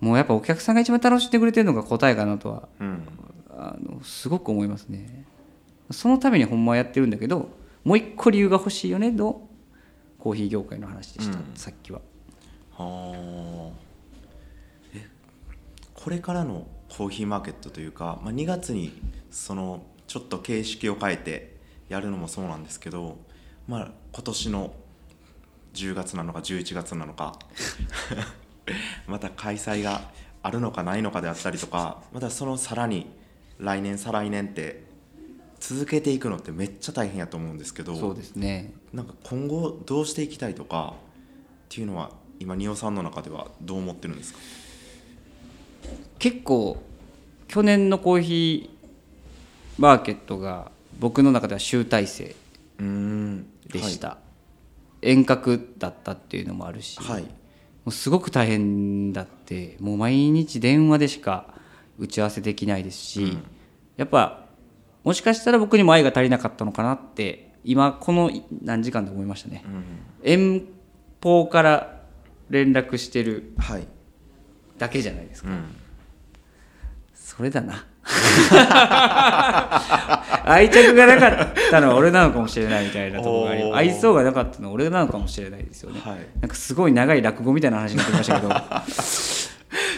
[0.01, 3.03] もうやっぱお客さんが一番楽しんでくれてるのが答えかなとはうん。
[3.55, 5.27] あのすごく思いますね
[5.93, 7.51] そのためにほんまはやってるんだけど
[7.85, 9.49] もう一個理由が欲しいよねの
[10.19, 11.45] コーヒー業界の話でした、うん。
[11.55, 12.01] さっきは。
[12.73, 13.73] は
[15.95, 18.93] これからのコーヒーマーケットというか、まあ、2月に
[19.31, 21.57] そのちょっと形式を変えて
[21.89, 23.19] やるのもそうなんですけど、
[23.69, 24.75] まあ、今年の
[25.75, 27.39] 10月なのか11月なのか
[29.07, 30.11] また開催が
[30.43, 33.07] あるのかないのかであったりとかまたそのさらに
[33.59, 34.92] 来年再来年って
[35.64, 38.75] 続けていくのってめっちゃ大変やと思うんですけどそうですね。
[38.92, 44.40] なんか今後どうしていきたいとかっていうのは今仁尾さんの中ではどう思ってるんですか？
[46.18, 46.83] 結構
[47.46, 52.35] 去年のコーヒーマーケットが僕の中では集大成
[53.68, 54.18] でした、
[55.01, 57.29] 遠隔だったっていうのもあるし、はい、も
[57.87, 61.55] うすごく大変だってもう毎日電話でしか
[61.98, 63.44] 打ち合わせできないですし、うん。
[63.96, 64.42] やっぱ
[65.05, 68.31] もしかしたら僕にも愛が足りなかったのかなって今この
[68.62, 69.65] 何時間で思いましたね。
[69.67, 69.85] うん。
[70.23, 70.69] 遠
[71.23, 72.01] 方から
[72.51, 73.87] 連絡してるはい。
[74.79, 75.51] だけじゃないですか。
[75.51, 75.65] うん。
[77.15, 77.87] それだな。
[80.45, 86.17] 愛着がなかったのは俺なのかもしれないみたいなところがあり愛想がなかったのは俺なのかもしれないですよね、はい。
[86.41, 88.55] なんかすごい長い落語みたいな話になってきましたけど。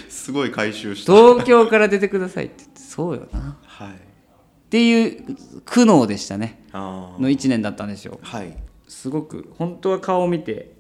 [0.09, 3.59] すごい回収した東京から出てくださいって言ってそうよな。
[3.67, 3.89] はい
[4.75, 6.65] っていう苦悩でしたね。
[6.73, 8.19] あの1年だったんですよ。
[8.25, 8.57] あはい。
[8.89, 10.73] すごく本当は顔を見て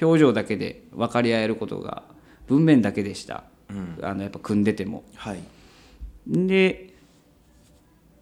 [0.00, 2.04] 表情だけで分かり合えることが
[2.46, 3.98] 文面だけでした、うん。
[4.02, 5.02] あのやっぱ組んでても。
[5.16, 5.40] はい。
[6.28, 6.94] で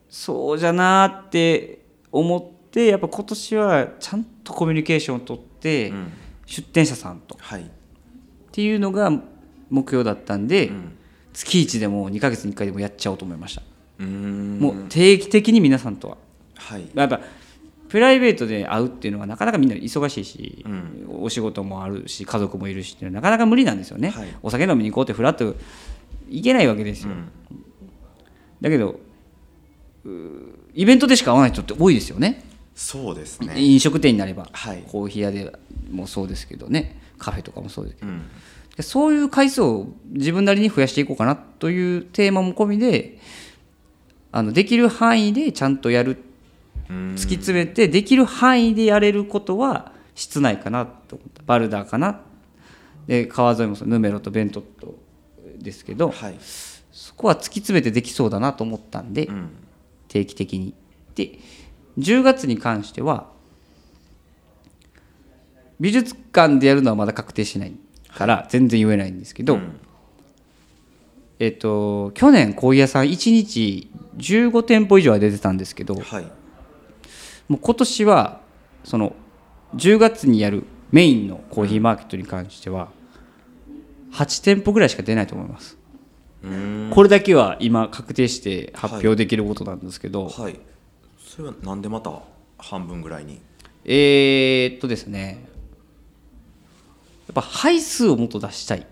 [0.08, 6.12] そうじゃなーって思ってやっぱ今年はちゃんとコミュニケーションを取って、うん。
[6.46, 7.34] 出店者さんと。
[7.34, 7.70] っはい。
[8.50, 9.12] ていうのが
[9.68, 10.96] 目標だったんで、うん。
[11.34, 13.62] 月1でも2ヶ月に1回でもやっちゃおうと思いました、
[13.98, 16.16] もう定期的に皆さんとは。
[16.54, 16.88] はい。
[16.94, 17.20] やっぱ
[17.88, 21.06] プライベートで会うっていうのはなかなかみんな忙しいし、うん。
[21.22, 24.28] お仕事もあるし家族もいるしっていうのはなかなか無理なんですよね、はい。
[24.42, 25.56] お酒飲みに行こうってフラッと
[26.28, 27.28] 行けないわけですよ、うん。
[28.60, 29.00] だけど
[30.74, 32.44] イベントでしか会わない人って多いですよね。
[32.74, 33.60] そうですね。
[33.60, 34.84] 飲食店になれば、はい。
[34.86, 35.52] コーヒー屋で
[35.90, 37.00] もそうですけどね。
[37.18, 38.08] カフェとかもそうですけど。
[38.08, 38.22] うん。
[38.76, 43.18] でそういう回数を自分なりに増やしていこうかなというテーマも込みで
[44.30, 46.22] あのできる範囲でちゃんとやる
[46.88, 51.42] 突き詰めてできる範囲でやれることは室内かなと思った。
[51.46, 52.20] バルダーかな。
[53.06, 54.94] で川沿いもヌメロとベントット
[55.58, 56.36] ですけどはい。
[56.92, 59.50] そこは突き詰めてできそうだなと思ったんで、うん。
[60.08, 60.74] 定期的に。
[61.14, 61.38] で
[61.98, 63.28] 10月に関しては
[65.80, 67.72] 美術館でやるのはまだ確定しない
[68.14, 69.80] から全然言えないんですけど、うん。
[71.38, 73.87] えっと去年コーヒー屋さん1日
[74.18, 76.24] 15店舗以上は出てたんですけどはい。
[77.48, 78.40] もう今年は
[78.84, 79.14] その
[79.74, 82.88] 10月にやるメインのコーヒーマーケットに関しては
[84.12, 85.76] 8店舗ぐらいしか出ないと思います。
[86.90, 90.58] これだけは今確定して発表できることなんですけど、はい。
[91.18, 92.22] それはなんでまた
[92.58, 93.40] 半分ぐらいに？
[93.84, 95.44] えー、っとですね
[97.26, 98.86] やっぱ配数をもっと出したい。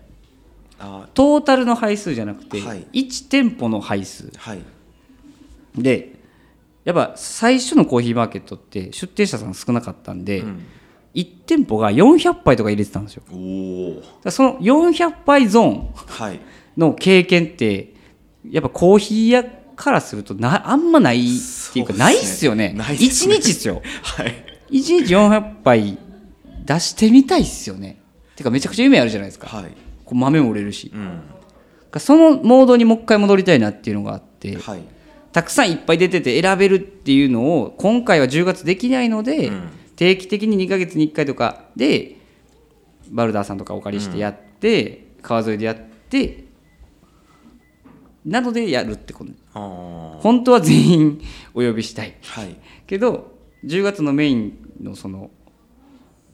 [0.79, 2.85] あトータルの配数じゃなくて、はい。
[2.93, 4.31] 1店舗の配数。
[4.37, 4.59] はい
[5.77, 6.17] で
[6.87, 10.65] やっぱ最初のコーヒーマーケットって出店者さん少なかったんで、うん。
[11.15, 13.23] 1店舗が400杯とか入れてたんですよ。
[14.31, 16.39] その400杯ゾーンはい。
[16.77, 17.93] の経験って
[18.49, 19.43] やっぱコーヒー屋
[19.75, 22.73] からするとなあんまないっていうかないっすよね。
[23.11, 23.35] すね。
[23.35, 23.81] 1日っすよ。
[24.03, 24.45] はい。
[24.71, 25.97] 1日400杯
[26.65, 27.99] 出してみたいっすよね。
[28.37, 29.47] てかめちゃくちゃ夢あるじゃないですか。
[29.47, 29.71] はい。
[30.05, 30.89] こう豆も売れるし。
[30.95, 31.19] うん。
[31.99, 34.55] そのモードにもう一回戻りたいなっていうのがあって。
[34.55, 34.81] はい
[35.37, 39.69] たくさんいっぱい出てて選べるっていうのを今回は10月できないので、うん。
[39.95, 42.15] 定期的に2ヶ月に1回とかで
[43.11, 45.77] バルダーさんとかお借りしてやって、川沿いでやっ
[46.09, 46.45] て
[48.25, 49.31] なのでやるってこと。
[49.53, 51.21] 本当は全員
[51.53, 52.15] お呼びしたい。
[52.23, 52.55] はい。
[52.87, 53.31] けど
[53.63, 55.29] 10月のメインのその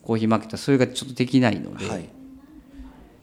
[0.02, 2.08] コーヒーマーケットはそれがちょっとできないので、はい。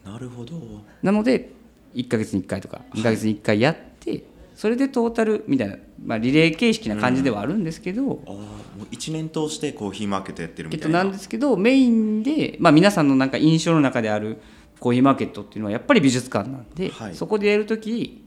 [0.05, 0.61] なるほど。
[1.03, 1.53] なので
[1.95, 3.90] 1ヶ月に1回とか2ヶ月に1回やって、
[4.61, 8.43] それでトータルみたいな、まあ、リレー形式な感じではあるんですけど、ああも
[8.81, 10.99] う1年通してコーヒーマーケットやってるみたいな。
[10.99, 14.37] えっとなんですけどメインで、まあ、皆さんのなんか印象の中である
[14.79, 17.15] コーヒーマーケットっていうのはやっぱり美術館なんで、はい。
[17.15, 18.23] そこでやる時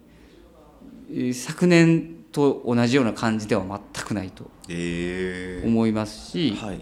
[1.12, 6.74] えー昨年と同じような感じでは全くないとええ思いますし、は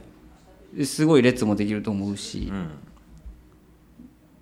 [0.79, 0.85] い。
[0.85, 2.69] すごい列もできると思うし、うん。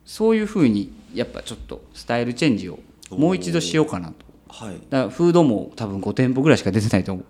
[0.06, 2.78] そういうふうにやっぱちょっとスタイルチェンジを
[3.10, 4.74] もう一度しようかなとはい。
[4.90, 7.24] だからフードも多分5店舗ぐらいしか出てないと思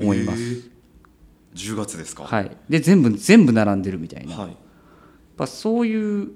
[0.00, 0.70] 思います、えー。
[1.54, 2.24] 10月ですか？
[2.24, 4.56] はい、で全部全部並んでるみたいな、やっはい
[5.36, 6.30] ぱそういう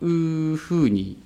[0.00, 1.22] うー風に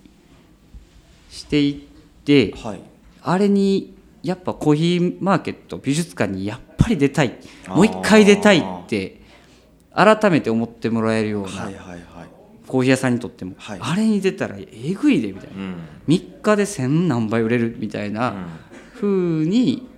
[1.30, 2.80] していってはい。
[3.22, 7.38] あれにやっぱコーヒーマーケット美術館にやっぱり出たい。
[7.68, 9.20] もう一回出たいって
[9.92, 12.28] 改めて思ってもらえるような、はいはいはい
[12.68, 13.78] コーヒー屋さんにとっても、はい。
[13.80, 15.56] あれに出たらえぐいでみたいな。
[15.56, 15.74] うん。
[16.06, 18.34] 3日で千何倍売れるみたいな
[18.94, 19.06] 風
[19.46, 19.88] に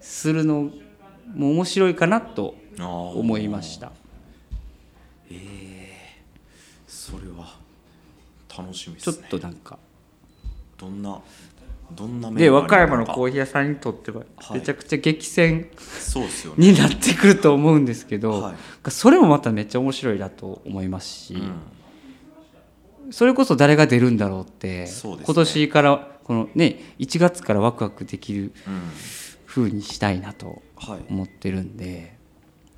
[0.00, 0.70] するの
[1.34, 3.92] も面白いかなと思いました。
[6.86, 7.56] それは
[8.56, 9.78] 楽しみでちょっとなんか。
[10.78, 11.20] どんな
[11.92, 14.58] どんなで和歌山のーコーヒー屋さんにとってははい。
[14.58, 16.72] めちゃくちゃ激戦そうですよね。
[16.72, 18.90] になってくると思うんですけど、はい。
[18.90, 21.52] それもまためっちゃ面白いなと思いますし、うん
[23.10, 24.90] それこそ誰が出るんだろうってね。
[25.02, 28.90] 今年からこのね1月からワクワクできるうん
[29.46, 31.00] 風にしたいなとはい。
[31.08, 32.16] 思ってるんで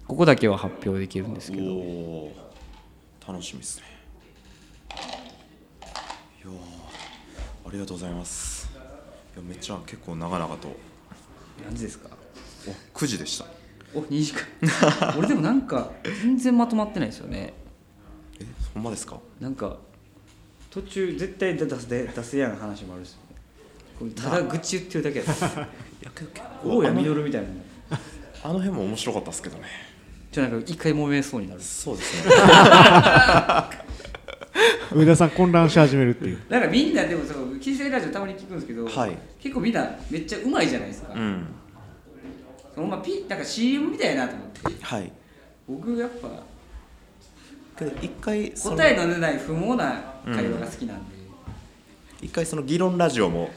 [0.07, 2.31] ここだけは発表できるんですけど。
[3.27, 3.85] 楽しみですね。
[6.45, 8.71] いやーありがとうございます。
[9.35, 10.69] いやめっちゃ結構長々と。
[11.65, 12.11] 何時ですか？
[12.95, 13.47] お9時でした。
[13.95, 14.45] お2時間。
[15.19, 15.91] 俺でもなんか
[16.23, 17.55] 全然まとまってないですよね。
[18.41, 19.19] えほんまですか？
[19.41, 19.79] なんか
[20.77, 23.17] 途中絶対出す出すやん話もあるし、
[23.99, 25.25] ね、ただ愚痴言ってるだけや。
[25.25, 25.29] い
[26.05, 27.49] やけ結大谷実みたいな。
[28.45, 29.65] あの辺も面白かったですけどね。
[30.31, 31.63] ちょっとなんか一回揉めそうになる。
[31.63, 32.35] そうですね。
[34.93, 36.43] 上田さん混乱し始めるっていう。
[36.47, 39.17] だからみんなでもそのキーセイラジオたまに聞くんですけど、はい。
[39.41, 41.47] 結構みんなめっちゃうまいじゃないですか、うん。
[42.75, 44.61] そのままピなんか CM みたいなと思って。
[44.85, 45.11] はい。
[45.67, 46.29] 僕やっぱ
[47.79, 51.09] けど一回その答えの出ない不毛な会話が好きなん。
[51.09, 51.15] で、
[52.21, 53.51] 一回その議論ラジオも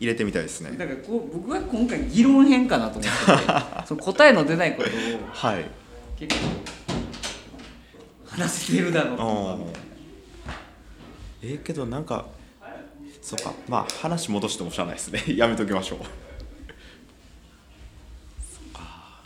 [0.00, 0.76] 入れてみたいですね。
[0.76, 4.92] だからこう僕は今回議論編かなと思っててその答えの出ないことを
[5.32, 5.64] はい
[6.18, 6.40] 結構
[8.26, 9.66] 話せてるだろうと思うあー
[11.42, 12.26] えー、けどなんか
[13.20, 13.52] そうか。
[13.68, 15.22] まあ話戻してもしゃあないですね。
[15.36, 15.98] やめときましょう。
[15.98, 16.08] そっ
[18.72, 19.22] か。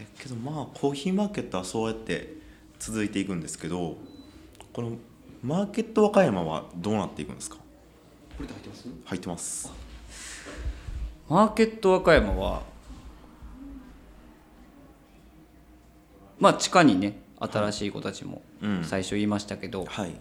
[0.00, 2.34] えけどまあコーヒーマーケットはそうやって
[2.78, 3.98] 続いていくんですけど
[4.72, 4.96] この
[5.44, 7.56] マーケット和歌山はどうなっていくんですか？
[7.56, 7.62] こ
[8.40, 8.88] れって入ってます？
[9.04, 9.72] 入ってます。
[11.28, 12.62] マーケット和歌山は
[16.40, 18.84] まあ地下にね新しい子たちもうん。
[18.84, 20.14] 最初言いましたけど、はい。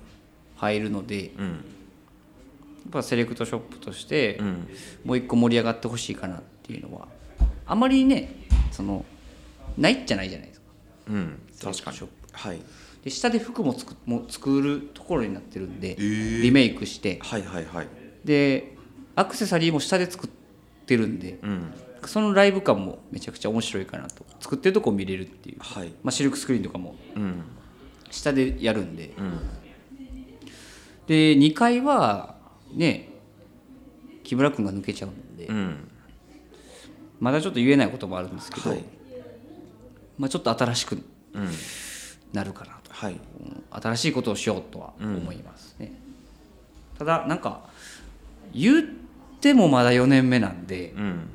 [0.58, 1.54] 入るのでやうん。
[1.54, 4.68] っぱセレクトショップとしてうん。
[5.06, 7.08] もう一個盛り上がってほしいかなっていうのは
[7.66, 8.36] あまりね
[8.72, 9.06] その
[9.78, 10.66] ないじゃないじゃないですか。
[11.12, 11.42] うん。
[11.64, 12.60] 確かにショッはい
[13.04, 16.42] で下で服も作も作るところになってるんで、ー。
[16.42, 17.20] リメイクして。
[17.22, 17.88] はいはいはい。
[18.24, 18.76] で
[19.16, 20.30] アクセサリーも下で作っ
[20.86, 21.74] てるんでうん。
[22.06, 24.26] そのライブ感もめちゃくちゃ面白いかなと。
[24.40, 25.90] 作ってるとこを見れるっていう、はい。
[26.04, 27.44] まあ、シルクスクリーンとかもうん。
[28.10, 29.14] 下でやるんで。
[29.18, 29.40] うん。
[31.08, 32.36] で2階は
[32.74, 33.10] ね
[34.24, 35.90] 木村君が抜けちゃうんで、うん。
[37.20, 38.84] まだちょっと言えないこともあるんですけど、はい。
[40.18, 41.50] まあ、ちょっと新しくうん
[42.34, 43.14] なるかなと、はい。
[43.14, 43.64] うん。
[43.70, 45.94] 新しいことをしようとは思いますね、
[46.98, 47.62] ただなんか
[48.54, 48.84] 言っ
[49.40, 51.30] てもまだ4年目なんでうん。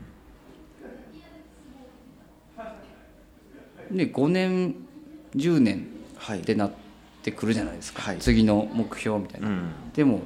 [3.91, 4.75] で5年
[5.35, 6.41] 10年はい。
[6.41, 6.71] ってなっ
[7.23, 8.19] てくるじゃないですか、はい。
[8.19, 9.73] 次の目標みたいな、うん。
[9.95, 10.21] でも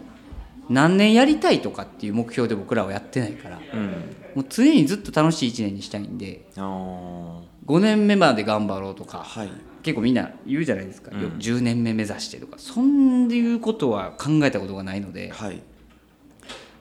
[0.68, 3.90] 何年やりたいとかっていう目標で僕らはやってないからうん。
[4.34, 9.50] もう常にずっと楽しい1年にしたいんであー5年目まで頑張ろうとかはい。
[9.82, 11.22] 結構みんな言うじゃないですか、うん。
[11.22, 12.56] よ10年目目指してとか。
[12.58, 15.56] そんいうことは考えたことがないのではい。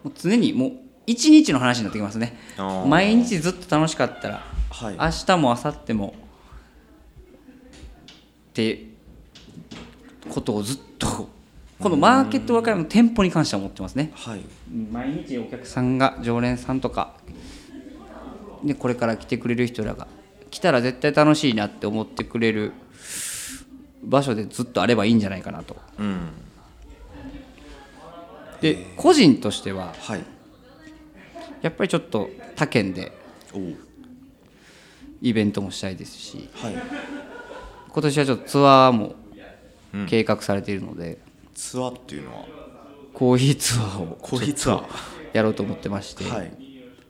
[0.03, 0.71] もう常にもう
[1.07, 2.37] 一日の話になってきますね。
[2.87, 4.95] 毎日ずっと楽しかったらはい。
[4.95, 6.13] 明日も明後日も
[8.49, 8.85] って
[10.29, 11.29] ことをずっと
[11.79, 14.11] このマーケット和歌山の店舗に関しては思ってますね。
[14.13, 14.41] はい。
[14.91, 17.15] 毎日お客さんが常連さんとか
[18.63, 20.07] でこれから来てくれる人らが
[20.51, 22.73] 来たら絶対楽しいなって思ってくれる
[24.03, 25.77] 場所でずっとあればいいんじゃないかなと。
[25.97, 26.29] うん。
[28.61, 30.23] で個人としてははい。
[31.61, 33.11] やっぱりちょっと他県で
[35.21, 36.75] イベントもしたいですしはい。
[37.89, 39.15] 今年はちょっとツアーも
[39.93, 40.05] うん。
[40.05, 41.17] 計画されているので、
[41.53, 42.45] ツアーっていうのは？
[43.13, 44.85] コーヒーツアーをコーヒーツアー。
[45.33, 46.51] やろうと思ってまして、はい。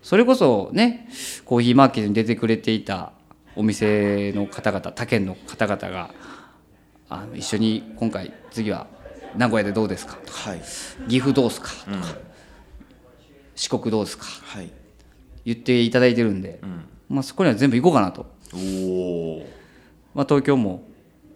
[0.01, 1.07] それこそね
[1.45, 3.13] コーヒーマーケットに出てくれていた
[3.55, 6.13] お店の方々他県の方々が
[7.09, 8.87] あの一緒に今回次は
[9.35, 10.61] 名古屋でどうですかとかはい。
[11.09, 12.01] 岐阜どうですかとか、うん。
[13.55, 14.71] 四国どうですかはい。
[15.45, 16.85] 言っていただいてるんで、うん。
[17.09, 18.25] まあ、そこには全部行こうかなと、
[20.13, 20.83] まあ、東京も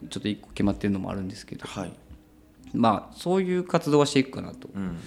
[0.09, 1.93] ちょっと一個決まってるのもあるんですけどはい。
[2.73, 4.69] まあそういう活動はしていくかなと。
[4.73, 4.97] うん。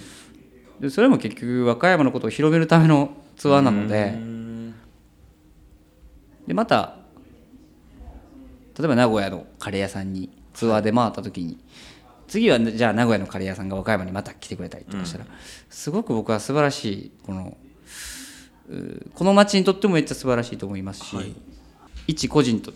[0.81, 4.75] でそれも結局和歌山のことを広めるためのツアーなのうでん。
[6.47, 6.98] でまた
[8.79, 11.59] 例えば名古屋のカレー屋さんにツアーで回った時に、
[12.29, 15.27] 次はじゃあ名古屋のカレー屋さんが和歌山にまた来てくれたりとかしたら、
[15.71, 17.57] すごく僕は素晴らしいこの
[19.15, 21.35] この町にとってもめっちゃ素晴らしいと思いますし、はい。
[22.07, 22.73] 一個人と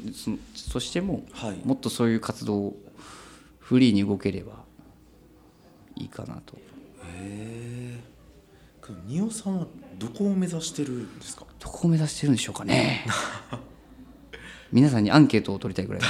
[0.57, 1.61] そとしてもはい。
[1.65, 2.77] もっとそういう活動を
[3.61, 4.65] フリーに動ければ
[5.97, 6.57] いいかなと。
[6.57, 6.61] へ
[7.15, 8.01] え
[9.07, 9.67] 仁尾さんは
[9.99, 11.45] どこを目指してるんですか？
[11.61, 13.07] どこを目指してるんでしょうかね
[14.73, 16.03] 皆さんにアンケートを取りたいぐらい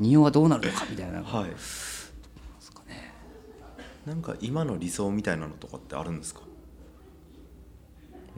[0.00, 1.22] 仁王 はどうなるのかみたいな。
[1.22, 1.50] はい。
[4.06, 6.40] なんか今の理想みたいなのとかってあるんですか？
[6.40, 6.46] も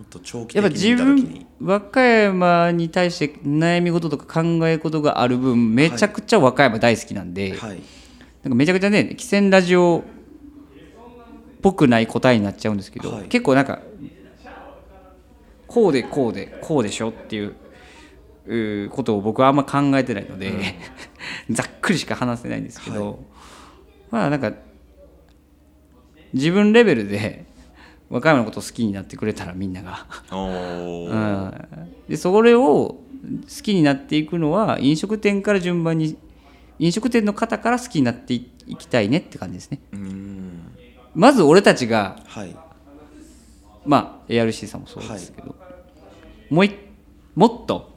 [0.02, 7.80] っと長期やっぱ自分に和歌山に対して悩み事とか考え事がある分めちゃくちゃ和歌山大好きなんで、はい。
[8.42, 13.24] なんかめちゃくちゃね汽船ラジオっぽくない答えになっちゃうんですけど、はい。
[13.28, 13.80] 結構なんか
[15.66, 17.54] こうでこうでこうでしょっていう
[18.90, 20.52] ことを僕はあんま考えてないので、
[21.50, 23.24] ざっくりしか話せないんですけど、
[24.10, 24.52] まあなんか
[26.32, 27.44] 自分レベルで
[28.08, 30.06] 和歌山のことを好きになってくれたらみんなが。
[30.32, 31.52] うん、
[32.08, 33.02] でそれを好
[33.62, 36.16] きになっていくのは飲食店から順番に
[36.78, 39.80] 飲食店の方から好きになっていきたいねって感じですね。
[41.14, 42.56] まず俺たちがはい。
[43.84, 45.54] まあ ARC さんもそうですけど、
[46.50, 46.70] もうい
[47.34, 47.92] もっと、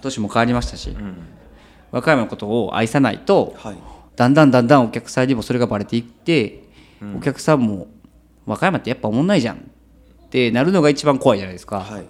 [0.00, 1.16] 年も変わりましたし、うん。
[1.90, 3.76] 和歌山のことを愛さないとはい。
[4.16, 6.62] だんだんだんだんお客さんにもそれがバレていって、
[7.16, 7.88] お客さんも
[8.46, 9.58] 和歌山ってやっぱおもんないじゃんっ
[10.30, 12.04] てなるのが一番怖いじゃないですか、はい。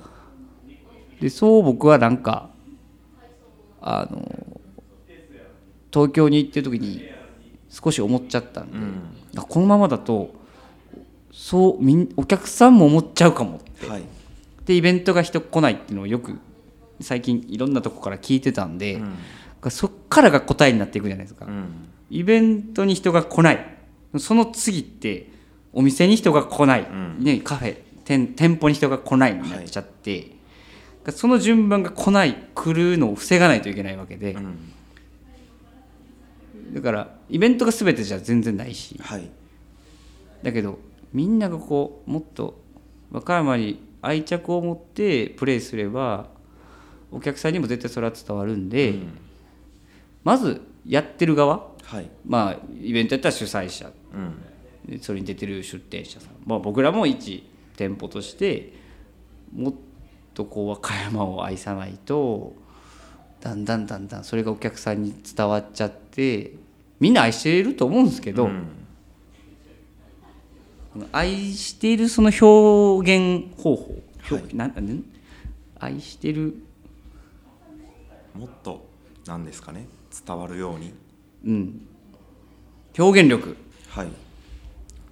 [1.21, 2.51] でそう僕はなんか
[3.81, 4.61] あの
[5.93, 7.03] 東京に行ってる時に
[7.71, 8.95] 少し思っちゃったんで、うん。
[9.37, 10.35] あこのままだと
[11.33, 14.03] そうみんお客さんも思っちゃうかもはい
[14.67, 16.39] でイベントが人来ないっていうのをよく
[17.01, 19.71] 最近いろんなとこから聞いてたんで、うん。
[19.71, 21.89] そっからが答えになっていくじゃないですか、うん。
[22.11, 23.77] イベントに人が来ない。
[24.19, 25.29] その次って
[25.73, 27.19] お店に人が来ない、ん。
[27.21, 27.77] ね、カフェ。
[28.05, 30.33] 店店舗に人が来ないになっちゃって、
[31.11, 34.73] その順番が来ない来るのを防がないといけないわけで、うん。
[36.75, 39.01] だからイベントが全てじゃ全然ないし。
[39.03, 39.31] はい。
[40.43, 40.79] だけど
[41.13, 42.63] みんながこうもっと
[43.11, 46.29] 和歌山に愛着を持ってプレイすれば
[47.11, 49.19] お客さんにも絶対それは伝わるんで、うん。
[50.25, 52.11] まずやってる側はい。
[52.27, 54.97] まあイベントやったら主催者うん。
[54.97, 58.73] でそれに出てる出店者さん、まあ、僕らも一店舗として
[59.55, 59.75] もっ
[60.35, 62.55] とこう和歌山を愛さないと
[63.41, 66.53] だんだんだんだんそれがお客さんに伝わっちゃって
[67.01, 68.84] みんな愛していると思うんですけど、うん
[71.13, 74.43] 愛しているその表現方法、はい。
[74.43, 74.71] 表な
[75.79, 76.55] 愛してる、
[78.35, 78.87] もっと
[79.27, 79.87] なんですかね？
[80.27, 80.95] 伝わるように。
[81.45, 81.87] うん、
[82.99, 83.57] 表現力。
[83.89, 84.09] はい。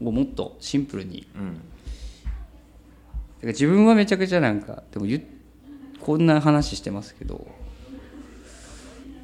[0.05, 1.27] をもっとシンプルに。
[1.37, 1.55] うん。
[1.55, 1.63] だか
[3.43, 5.23] ら自分はめちゃくちゃなんかでも言っ
[6.01, 7.47] こんな話してますけど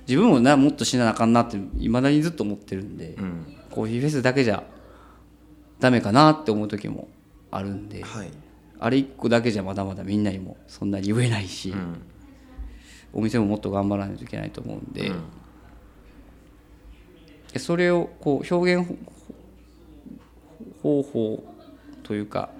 [0.06, 3.56] 自分もなもっとしなあかんなっていまだにずっと思ってるんで、うん。
[3.70, 4.62] コーヒーフェスだけじゃ
[5.80, 7.08] ダメかなって思う時も
[7.50, 8.30] あるんで、はい。
[8.80, 12.00] あれ一個だけじゃまだまだみんなにもそんなに言えないし、うん。
[13.12, 15.22] お店ももっと頑張らないといけないと思うんで、うん。
[17.52, 18.88] でそれをこう表現
[20.82, 21.44] 方法
[22.02, 22.50] というか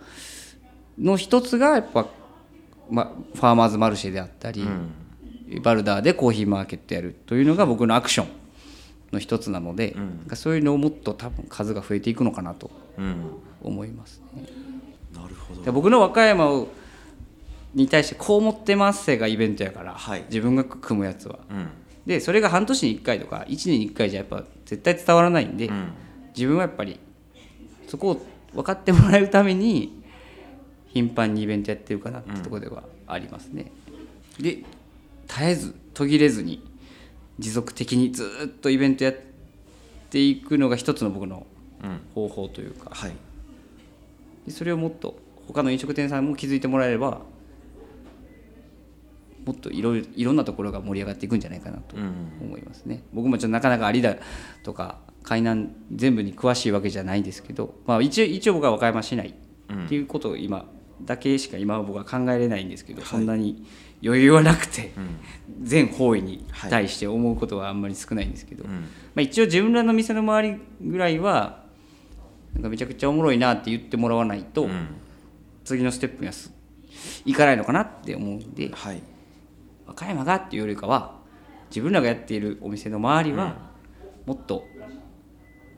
[0.99, 2.07] の一つがやっぱ、
[2.91, 5.63] ま、ファーマーズマルシェであったり、うん。
[5.63, 8.29] バルダーでコーヒーマーケットやるというのが僕のアクション
[9.13, 10.37] の一つなので、うん。
[10.37, 12.88] そういうのをもっと多分数が増えていくのかなとうん
[13.63, 14.47] 思いますね。
[15.15, 16.69] なるほどで僕の和歌山を
[17.75, 21.39] に対してこう思ってますせがイベントやから、はい自分が組むやつは。
[21.51, 21.69] うん
[22.07, 25.93] でそれが半年に1回とか1年に1回じゃやっぱ絶対伝わらないんで、うん
[26.35, 27.01] 自分はやっぱり
[27.89, 30.03] そこを分かってもらえるために
[30.87, 33.73] 頻繁にイベントやってるかなってところではありますね。
[34.39, 34.63] で
[35.27, 36.63] 絶えず途切れずに
[37.39, 39.15] 持続的にずっとイベントやっ
[40.11, 41.48] ていくのが一つの僕のうん
[42.15, 42.91] 方法というか。
[42.93, 43.13] はい。
[44.47, 47.21] でそれをもっと他の飲食店さんも気づいてもらえれば
[49.45, 52.33] もっといろいろいろんなところが盛り上がっていくんじゃないかなとうん。
[52.43, 53.03] 思いますね。
[53.13, 54.17] 僕もちょっとなかなか有田
[54.63, 60.67] とか海南全部に詳しいわけじゃないんですけど、まあ、一応一応僕は和歌山市内っていうことを今
[61.03, 63.09] だけしか今は僕は考えれないんですけど、はい。
[63.11, 63.65] そんなに
[64.05, 65.17] 余裕はなくてうん。
[65.63, 68.71] 全方位に対して思うことはあんまり少ないんですけど、うん。
[68.71, 68.81] ま
[69.17, 71.65] あ、一応自分らの店の周りぐらいは
[72.59, 74.89] なんかめちゃくちゃおもろいなって言ってもらわないと、うん。
[75.65, 76.53] 次のステップにはす
[77.25, 79.03] いかないのかなって思うんではい。
[79.87, 81.17] 和歌山がっていうよりかは
[81.71, 83.71] 自分らがやっているお店の周りは
[84.27, 84.65] もっと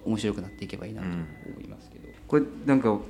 [0.04, 3.00] 面白くなっていけばいいなと思いますけど、これなんかこ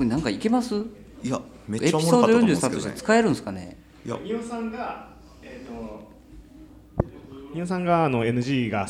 [0.00, 0.74] れなんかいけます？
[1.22, 2.74] いやめっエちゃおもろかったとピソード43思うんですけどね。
[2.74, 3.76] として使えるんですかね？
[4.04, 4.18] いや。
[4.24, 5.08] イオさんが
[5.42, 8.88] えっ、とイオさんがあの NG が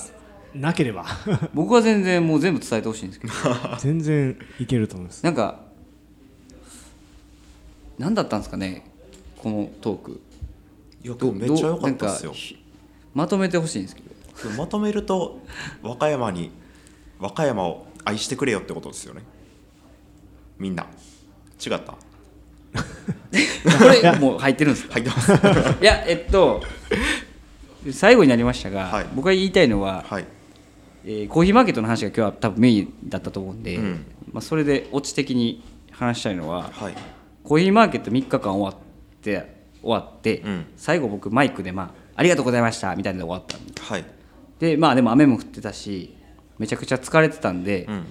[0.59, 1.05] なければ。
[1.55, 3.33] 僕は全然もう全部伝えてほしいんですけど。
[3.81, 5.25] 全然いけると思います。
[5.25, 5.61] なんか
[7.99, 8.85] 何だったんですかね
[9.37, 10.21] このトーク。
[11.05, 12.33] いやどめっちゃ良かったですよ。
[12.33, 12.59] どうなんかひ
[13.15, 14.09] まとめてほしいんですけど。
[14.57, 15.41] まとめると
[15.83, 16.51] 和歌山に
[17.19, 19.23] 和歌山を愛してくれよってことですよね。
[20.59, 20.87] みんな。
[21.65, 21.95] 違った？
[23.79, 24.95] これもう入ってるんですか？
[24.95, 25.33] 入ってます。
[25.83, 26.63] いやえっと
[27.93, 29.07] 最後になりましたが、はい。
[29.15, 30.27] 僕が言いたいのは、はい
[31.11, 34.05] えーコーヒーマーケットの話が今日は多分メインだったと思うんで、うん。
[34.31, 36.95] まあ、それでオチ的に話したいのははい。
[37.43, 40.67] コーヒーマーケット3日間終わって終わって、うん。
[40.77, 44.05] 最後僕マイクで、まあ「ありがとうございました」みたいなので終わったんではい。
[44.59, 46.15] でまあでも雨も降ってたし
[46.59, 48.05] めちゃくちゃ疲れてたんでう、ん。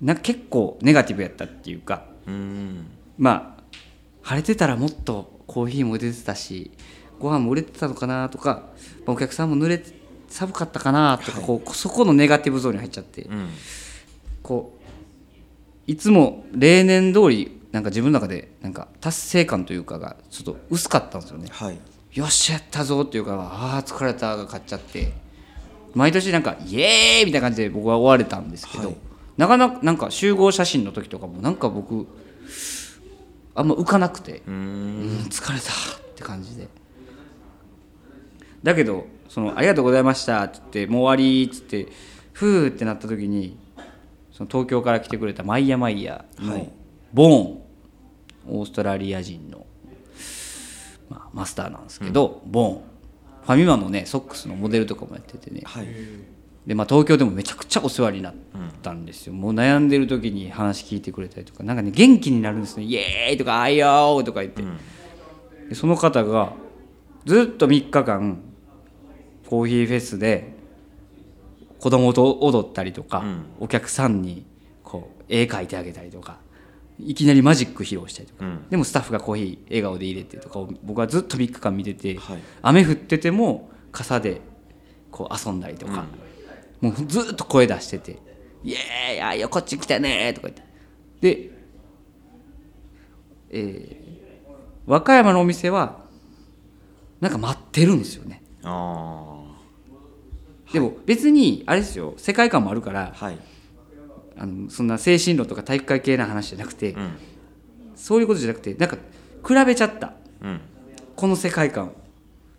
[0.00, 2.86] なんか結構ネガティブやったっていうかうーん。
[3.18, 3.62] まあ
[4.22, 6.70] 晴れてたらもっとコーヒーも出てたし
[7.18, 8.70] ご飯も売れてたのかなとか
[9.04, 10.03] まあお客さんも濡れて
[10.34, 13.50] 寒かったかなとか、こうそこのネガティブゾーンに入っちゃって、うん。
[14.42, 21.46] こういつも例年通りなんか自分の中でなんか達成感というかがちょっと薄かったんですよね。
[21.52, 21.78] はい。
[22.14, 25.12] よっしゃやったぞっていうかああ疲れたが勝っちゃって。
[25.94, 28.96] 毎年なんかイエーイみたいな感じで僕は終われたんですけど、はい。
[29.36, 32.08] なかなかなんか集合写真の時とかもなんか僕
[33.54, 34.42] あんま浮かなくて。
[34.48, 36.66] うん疲れたって感じで。
[38.64, 41.88] だけどその「ありがとうございました」って言って「もう終わり」っつって
[42.32, 43.56] ふーってなった時に
[44.30, 46.70] その東京から来てくれたマイヤマイヤのはい。
[47.12, 49.66] ボーン、オーストラリア人の、
[51.08, 52.80] まあ、マスターなんですけど、ボーン。
[53.44, 55.62] ファミマのねソックスのモデルとかもやっててね。
[55.64, 55.86] はい。
[56.66, 58.34] で、まあ、東京でもめちゃくちゃお世話になっ
[58.82, 64.62] たんですよ、もう悩んでる時に話聞いてくれたりとかなんかね元気になるんですね「イエーイ!」とか「あいよー!」とか言って、
[65.68, 66.54] でその方が
[67.26, 68.40] ずっと3日間
[69.48, 70.52] コーヒーフェスで
[71.78, 73.44] 子供と踊ったりとか、うん。
[73.60, 74.46] お客さんに
[74.82, 76.38] こう絵描いてあげたりとか
[76.98, 78.68] いきなりマジック披露したりとか、うん。
[78.70, 82.38] でもスタッフがコーヒー笑顔で入れてとかを僕はずっと3日間見てて、はい。
[82.62, 84.40] 雨降ってても傘で
[85.10, 86.04] こう遊んだりとか、
[86.80, 88.18] もうずっと声出してて
[88.64, 90.64] 「イエーイあいよこっち来たね」とか言って。
[91.20, 91.50] で、
[93.50, 94.04] えー
[94.86, 96.04] 和歌山のお店は
[97.20, 98.42] なんか待ってるんですよね。
[98.62, 99.33] あ
[100.74, 103.38] でも別にあれですよ世界観もあるからあはい。
[104.36, 107.16] あのそんな精神論とか体育会系な話じゃなくて、うん。
[107.94, 108.96] そういうことじゃなくてなんか
[109.46, 110.14] 比べちゃった。
[110.42, 110.60] うん。
[111.14, 111.92] この世界観。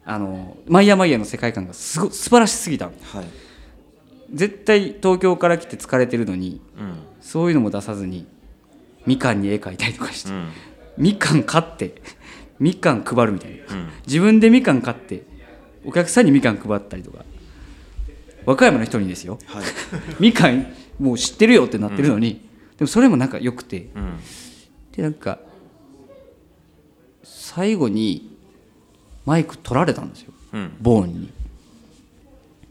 [0.05, 2.85] あのマイヤーマイヤーの世界観がすご素晴らしすぎた。
[2.85, 3.25] のはい。
[4.33, 6.95] 絶対東京から来て疲れてるのにうん。
[7.19, 8.25] そういうのも出さずに
[9.05, 10.51] みかんに絵描いたりとかして、うん。
[10.97, 12.01] みかん買って
[12.59, 13.75] みかん配るみたいな。
[13.75, 13.89] うん。
[14.07, 15.23] 自分でみかん買って
[15.83, 17.25] お客さんにみかん配ったりとか
[18.45, 19.63] 和歌山の人にですよはい
[20.19, 20.67] みかん
[20.99, 22.41] もう知ってるよってなってるのに、
[22.77, 24.19] でもそれもなんか良くてうん
[24.95, 25.39] でなんか
[27.23, 28.37] 最後に
[29.25, 31.33] マイク取られたんですようんボーンに。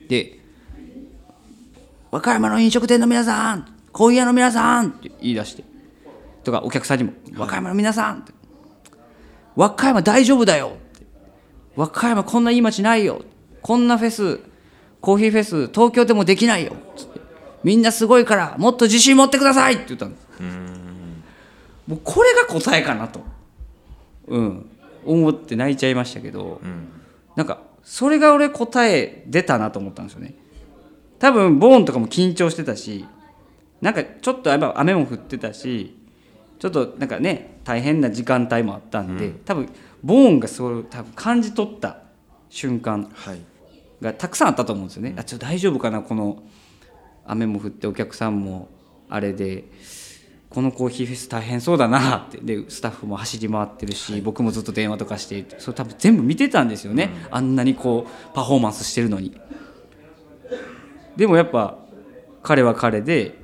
[0.08, 0.38] で
[2.10, 5.64] 「和歌山の飲食店の皆さんコーヒー屋の皆さん!」って言い出して
[6.44, 8.32] とかお客さんにも「和歌山の皆さん!」って
[9.56, 11.06] 「和歌山大丈夫だよ!」って
[11.76, 13.22] 「和歌山こんないい街ないよ!」
[13.62, 14.40] こんなフェス
[15.05, 16.74] コーヒーフェス東京でもできないよ。
[16.96, 17.20] つって
[17.62, 19.74] みんなすごいからもっと自信持ってください。
[19.74, 20.24] って言ったんです
[21.86, 23.20] もうこれが答えかなと、
[24.28, 24.70] うん、
[25.05, 26.88] 思って泣いちゃいましたけど、うん。
[27.36, 30.34] なんかそれが俺答え出たなと思ったんですよね。
[31.18, 33.05] 多分ボーンとかも緊張してたし
[33.82, 35.94] なんかちょっとやっぱ雨も降ってたし
[36.59, 39.68] ちょっとなんかね大変な時間帯もあったんで、多分
[40.02, 41.98] ボーンがそう多分感じ取った
[42.48, 43.11] 瞬間。
[43.12, 43.38] はい
[44.01, 46.03] がたくさんあったと思うんですよね、あちょっと大丈夫かな？
[46.03, 46.42] この
[47.26, 48.68] 雨も降ってお客さんも
[49.09, 49.64] あれで
[50.51, 52.38] このコーヒーフェス大変そうだなって。
[52.38, 59.40] でスタッフも走り回ってるし、僕もずっと電話とかしてそれ多分全部見てたんですよね、あんなにこうパフォーマンスしてるのに。
[61.16, 61.78] でもやっぱ
[62.42, 63.38] 彼は彼で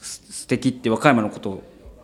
[0.00, 1.62] す素敵って和歌山のことを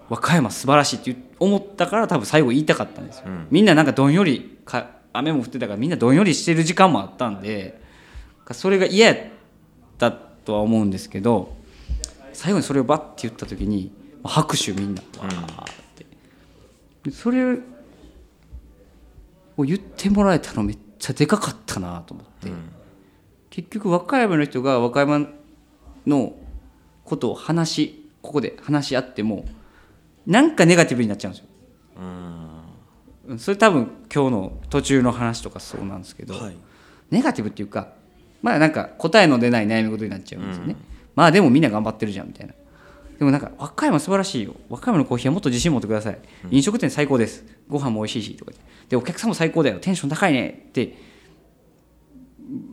[0.08, 7.80] 和歌山素晴らしいって思ったから多分最後言いたかったんですよ、みんななんかどんよりか雨も降ってたからみんなどんよりしてる時間もあったんで
[8.50, 9.16] それが嫌やっ
[9.96, 11.56] たとは思うんですけど
[12.32, 13.92] 最後にそれをバッて言った時に
[14.24, 15.02] 拍手みんな。
[15.20, 16.06] わーって
[17.04, 17.54] でそれ
[19.56, 22.50] を言ってもらえたのめっちゃでかかったなと思って、
[23.50, 25.28] 結局和歌山の人が和歌山
[26.06, 26.34] の
[27.04, 29.44] ことを話しここで話し合っても
[30.26, 31.48] なんかネガティブになっちゃうんですよ。
[33.28, 36.56] うんそれ多分今日の途中の話とかそうなんですけど、はい。
[37.10, 37.92] ネガティブっていうか
[38.42, 40.76] まあなんか答えの出ない悩み事になっちゃうんですよね、
[41.14, 42.54] まあでもみんな頑張ってるじゃんみたいな。
[43.18, 44.56] でもなんか和歌山素晴らしいよ。
[44.68, 46.18] 和歌山のコーヒーはもっと自信持ってください、
[46.50, 47.44] 飲食店最高です。
[47.68, 48.52] ご飯も美味しいしとか
[48.88, 48.96] で。
[48.96, 49.78] お客さんも最高だよ。
[49.80, 50.66] テンション高いね。
[50.68, 50.98] って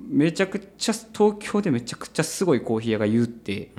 [0.10, 3.72] めちゃくちゃ東京でめちゃくちゃすごいコーヒー屋が言うって、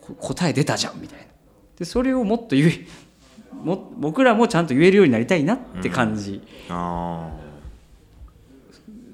[0.00, 1.24] こ答え出たじゃんみたいな。
[1.76, 2.86] でそれをもっと言え
[3.52, 7.30] も僕らもちゃんと言えるようになりたいなって感じ、あ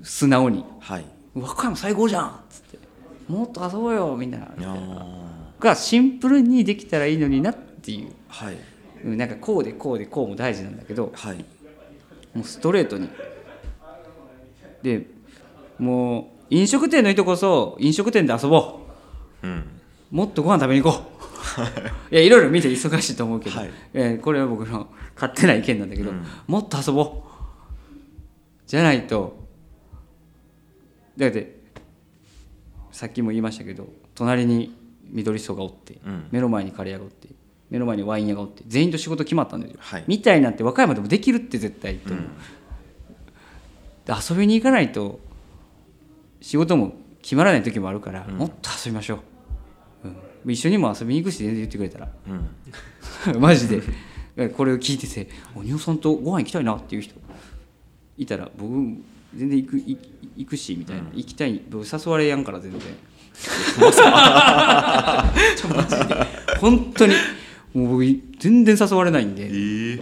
[0.02, 0.64] 素直に。
[0.80, 1.04] あはい
[1.34, 2.78] 「和歌山最高じゃん!」っつって
[3.28, 5.24] 「もっと遊ぼうよみんな」いやー。
[5.60, 8.12] がシンプルにできたらいいのになっていう。
[8.28, 8.56] はい。
[9.04, 11.12] うんなんかこうでこうでこうも大事なんだけど。
[11.14, 11.44] はい。
[12.34, 13.08] もうストレートに。
[14.82, 15.06] で
[15.78, 16.20] も
[16.50, 18.80] う飲食店の人こそ飲食店で遊ぼ
[19.42, 19.46] う。
[19.46, 19.50] ん。
[19.50, 19.64] う
[20.10, 21.02] もっとご飯食べに行こ
[22.10, 23.70] いやいろいろ見て忙しいと思うけど、はい。
[23.92, 26.24] えーこれは僕の 勝手な意見なんだけど、うん。
[26.46, 27.22] もっと遊ぼう。
[28.66, 29.36] じゃないと
[31.16, 31.60] だって
[32.90, 34.74] さっきも言いましたけど隣に
[35.10, 36.26] 緑荘がおって、うん。
[36.30, 37.28] 目の前にカレー屋がおって
[37.70, 40.04] 目の前にワイン屋がおって全員と仕事決まったんですよ、はい。
[40.06, 42.24] みたいなんて和歌山でもできるって絶対と思う、
[44.06, 45.18] で遊びに行かないと
[46.40, 49.22] 仕事も決まらない時もあるから、もっと遊びましょう、うん、
[50.52, 52.08] 一緒にも遊びに行くし全然言ってくれたら。
[52.28, 53.40] うん。
[53.40, 53.82] マジで。
[54.56, 57.14] これを聞いてて「お仁さんとご飯行きたいな」っていう人。
[58.16, 58.72] いたら僕
[59.34, 59.98] 全然行く行
[60.36, 61.62] 行くしみたいな、行きたい。
[61.70, 62.80] 僕誘われやんから全然。
[66.60, 67.14] 本当に。
[67.72, 68.04] もう僕
[68.38, 69.46] 全然誘われないんで。
[69.46, 70.00] ええ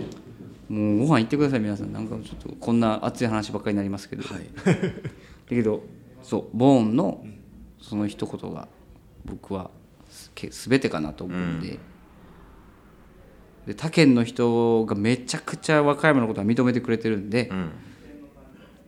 [0.69, 1.93] もうご飯行ってください皆さん。
[1.93, 4.47] なんかちょっとこんな熱い話ばっかりになりますけど、はい。
[4.65, 4.75] だ
[5.49, 5.83] けど
[6.23, 7.25] そうボーンの
[7.81, 8.69] その一言が
[9.25, 9.71] 僕は
[10.35, 11.79] 全てかなと思うんで,、
[13.67, 17.71] で他県の人がめちゃくちゃ和歌山のことは認めてくれてるんで、うん。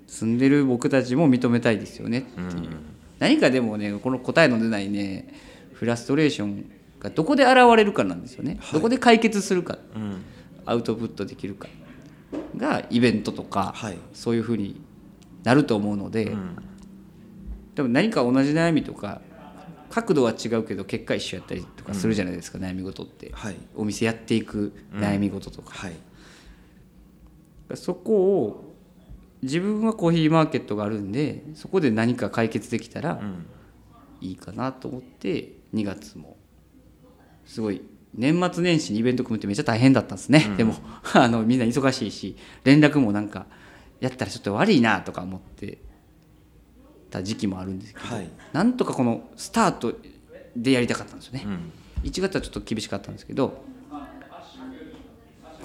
[0.07, 2.69] 住んでる僕たちも認めたいですよねっていう、
[3.19, 5.35] 何かでもねこの答えの出ないね
[5.73, 6.71] フラストレーション
[7.01, 9.79] がどこで現れるかなんですよね、どこで解決するか。
[9.95, 10.23] うん。
[10.67, 11.69] アウトプットできるか。
[12.57, 13.99] がイベントとか、はい。
[14.13, 14.81] そういうふうに
[15.43, 16.57] なると思うので、うん。
[17.75, 19.21] でも何か同じ悩みとか
[19.95, 23.57] 角度は違うけど結果一緒やったりとかするじゃないですか、悩み事って、はい。
[23.77, 25.93] お店やっていく悩み事とか、はい。
[27.77, 28.75] そこを
[29.43, 33.47] 自分はコーヒーマーケットがあるんでそこで何か解決できたらうん。
[34.21, 36.37] いいかなと思って2月も
[37.45, 37.83] すごい
[38.15, 40.77] 年末年始にイベント組むってめっちゃ大変だったんですね、でも
[41.13, 43.47] あのみんな忙しいし連絡もなんか
[44.01, 45.79] やったらちょっと悪いなとか思って
[47.15, 48.29] た時期もあるんですけど、はい。
[48.53, 49.95] なんとかこのスタート
[50.57, 51.73] でやりたかったんですよね、うん。
[52.03, 53.65] 1月はちょっと厳しかったんですけど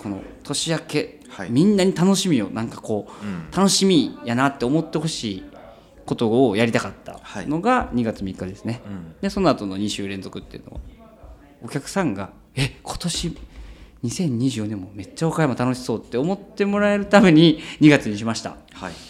[0.01, 1.51] この年明け、はい。
[1.51, 3.51] みんなに楽しみをなんかこう、うん。
[3.51, 5.43] 楽しみやなって思ってほしい
[6.05, 9.15] ことをやりたかったのが2月3日ですね、うん。
[9.21, 10.79] でその後の2週連続っていうのは
[11.63, 13.37] お客さんが「え今年
[14.03, 18.55] 2024年もめっちゃ岡山楽しそう」って思ってもらえるために2月にしました。
[18.73, 19.08] はい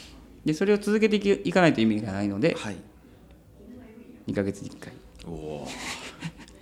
[0.50, 2.76] でそれを続けていきいかないと意味がないのではい。
[4.28, 4.94] 2ヶ月に1回。
[5.28, 5.68] おお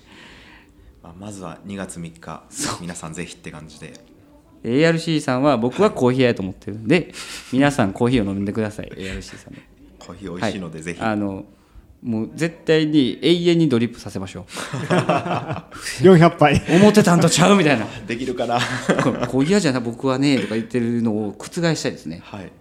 [1.02, 2.44] まあまずは2月3日
[2.82, 3.94] 皆さんぜひって感じで。
[4.64, 7.14] ARC さんは僕はコーヒー屋やと思ってるんで、
[7.54, 8.90] 皆さんコーヒーを飲んでください。
[8.98, 9.62] ARC さんで
[10.00, 11.00] コーヒー美味しいのでぜひ。
[11.00, 11.46] あの
[12.04, 14.46] もう絶対に永遠にドリップさせましょ
[16.02, 16.76] 400杯う。
[16.76, 17.88] 思ってたんとちゃうみたいな。
[18.06, 18.60] できるかな。
[18.60, 22.20] こコーヒー屋じゃな僕はねとか言ってるのを覆したいですね。
[22.24, 22.52] はい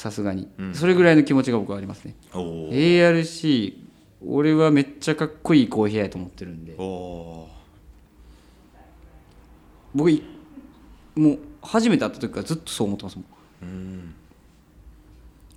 [0.00, 0.74] さすがに、うん。
[0.74, 2.14] それぐらいの気持ちが僕はありますね。
[2.32, 3.74] ARC
[4.26, 6.74] 俺はめっちゃかっこいいコーヒー屋やと思ってるんで。
[9.94, 10.22] 僕い
[11.16, 13.26] もう初めて会った時からずっとそう思ってますもん。
[13.62, 14.14] うん。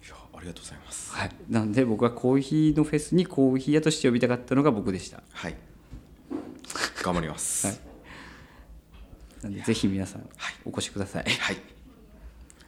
[0.04, 1.14] いやありがとうございます。
[1.14, 5.24] はい、なんで僕はコーヒーのフェスにコーヒー屋として呼びたかったのが僕でした。
[5.32, 5.56] はい。
[7.02, 7.68] 頑張ります。
[7.68, 7.78] はい。
[9.44, 10.56] なんでぜひ皆さんはい。
[10.66, 11.24] お越しください。
[11.24, 11.58] はい、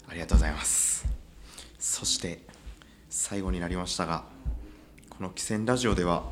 [0.08, 1.15] ありがとうございます
[1.88, 2.40] そして
[3.12, 4.24] 最後になりましたが
[5.08, 6.24] この「汽船ラジオ」では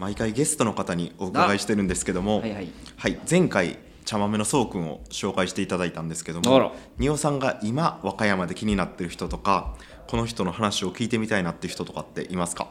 [0.00, 2.68] 毎回ゲストの方にお伺いしてるんですけども、はいはい。
[2.96, 12.68] はい、前回茶豆のそうくんを紹介していただいたんですけども仁尾さんが今和歌山で気になってる人とかこの人の話を聞いてみたいなっていう人とかっていますか？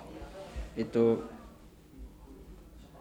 [0.75, 1.21] えっと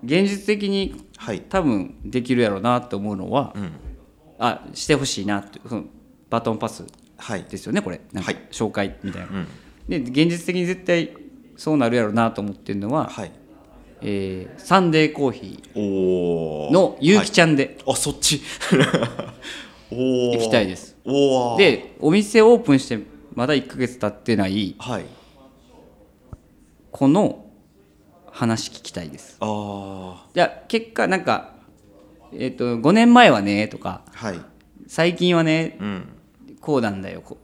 [0.05, 3.73] 現実的にはい、多分できるやろうなって思うのは、うん、
[4.39, 5.61] あしてほしいなって
[6.29, 6.93] バトンパスはい
[7.49, 8.01] ですよねこれ。
[8.13, 8.43] なんかはい。
[8.51, 9.47] 紹介みたいな、うん。
[9.89, 11.13] で現実的に絶対
[11.57, 13.33] そうなるやろうなと思ってるのは、はい。
[14.03, 16.73] えーサンデーコーヒおー。
[16.73, 18.41] のゆうきちゃんで、あそっち。
[19.91, 20.97] 行きたいです。
[21.59, 22.99] でお店オープンして
[23.35, 25.05] まだ1ヶ月経ってないはい。
[26.91, 27.47] この
[28.31, 29.37] 話聞きたいです。
[29.41, 31.55] あいや結果なんか、
[32.33, 34.41] えっと5年前はねとかあはい。
[34.87, 36.09] 最近はねうん
[36.63, 37.21] こうなんだよ。
[37.21, 37.37] こ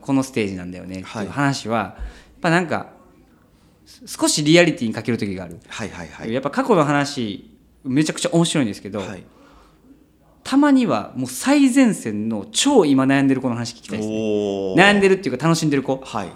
[0.00, 1.00] このステージなんだよね。
[1.00, 2.92] ってはいいう話は、やっぱなんか
[3.84, 6.32] す少しリアリティに欠ける時がある、はいはいはい。
[6.32, 7.50] やっぱ過去の話
[7.84, 9.24] めちゃくちゃ面白いんですけど、はい。
[10.44, 14.74] たまにはもう最前線の超今悩んでる子の話聞きたいですね。
[14.76, 16.28] 悩んでるっていうか楽しんでる子、はい。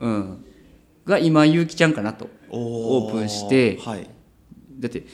[0.00, 0.44] うん、
[1.06, 2.28] が今ゆうきちゃんかなと。
[2.50, 3.78] おオープンして。
[3.78, 4.10] はい。
[4.80, 5.04] だって、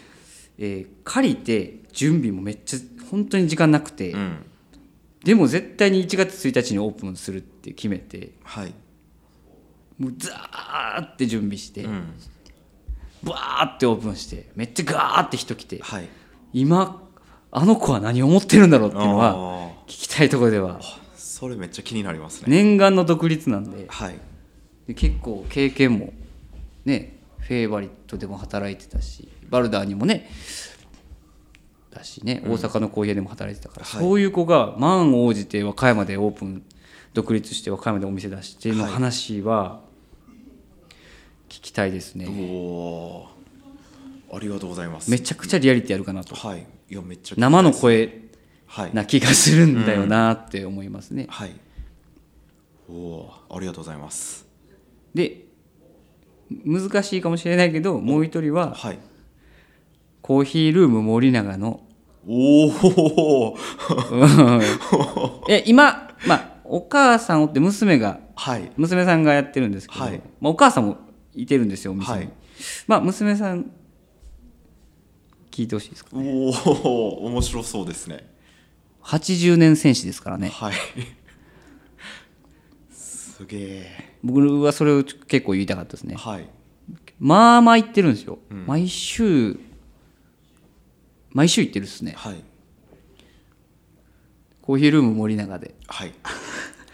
[0.59, 2.79] えー借りて準備もめっちゃ
[3.11, 4.47] 本当に時間なくて、うん
[5.25, 8.75] でも絶対に1月1日にオープンするって決めてはい。
[9.99, 12.13] もうザーって準備して、うん。
[13.23, 16.09] バーってオープンしてめっちゃガーって人来てはい。
[16.53, 17.03] 今
[17.51, 19.35] あの子は何を思ってるんだろうっていうのはあ
[19.87, 20.81] 聞きたいところでは。
[20.81, 22.47] ーそれめっちゃ気になりますね。
[22.49, 23.87] 念願の独立なんで。
[23.89, 24.19] はい。
[24.87, 26.13] で結構経験も
[26.85, 30.31] ねフェイバリットでも働いてたしバルダーにもね
[31.95, 34.01] だしね、大阪のコーヒー屋でも働いてたから、はい。
[34.03, 36.63] そういう子が満を持して和歌山でオープン
[37.15, 39.81] 独立して和歌山でお店出しての話は
[41.49, 44.37] 聞きたいですね、おおー。
[44.37, 45.11] ありがとうございます。
[45.11, 46.35] めちゃくちゃリアリティあるかなと。
[46.35, 46.67] はい。
[46.91, 48.21] いやめっちゃ生の声
[48.67, 51.53] はいな気がするんだよなって思いますね、はい。
[52.89, 54.47] おおーありがとうございます。
[55.15, 55.45] で
[56.65, 58.99] 難しいかもしれないけどもう一人ははい
[60.27, 61.83] コーヒールーム森永の。
[62.27, 63.59] おお
[65.51, 68.73] え今まあお母さんおって娘がはい。
[68.79, 70.23] 娘さんがやってるんですけど、はい。
[70.41, 70.97] まあ、お母さんも
[71.35, 72.31] いてるんですよお店に、はい。
[72.87, 73.71] まあ娘さん
[75.51, 76.13] 聞いてほしいですか？
[76.15, 78.27] おお面白そうですね。
[79.03, 80.49] 80年戦士ですからね。
[80.49, 80.73] はい。
[82.91, 84.17] すげえ。
[84.23, 86.15] 僕はそれを結構言いたかったですね。
[86.15, 86.49] はい。
[87.19, 89.61] まあまあ行ってるんですよ、毎週
[91.35, 92.15] 毎週行ってるっすね。
[92.17, 92.43] はい。
[94.63, 95.75] コーヒールーム森永で。
[95.89, 96.15] はい。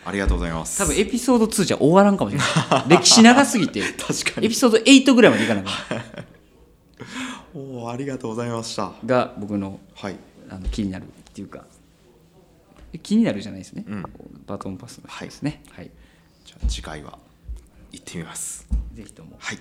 [0.05, 0.79] ありがとうございます。
[0.79, 2.45] 多分エピソード2じゃ終わらんかもしれな
[2.87, 2.89] い。
[2.89, 3.83] 歴史長すぎて。
[3.93, 4.47] 確かに。
[4.47, 6.25] エピソード8ぐらいまでいかなかった
[7.55, 8.93] おおありがとうございました。
[9.05, 10.17] が僕のはい。
[10.49, 11.65] あの気になるっていうか。
[12.93, 14.05] え気になるじゃないですね、うん。
[14.47, 15.63] バトンパスの人ですね。
[15.71, 15.91] はい、
[16.45, 17.19] じゃあ次回は
[17.93, 18.67] 行ってみます。
[18.95, 19.37] ぜひとも。
[19.39, 19.59] はい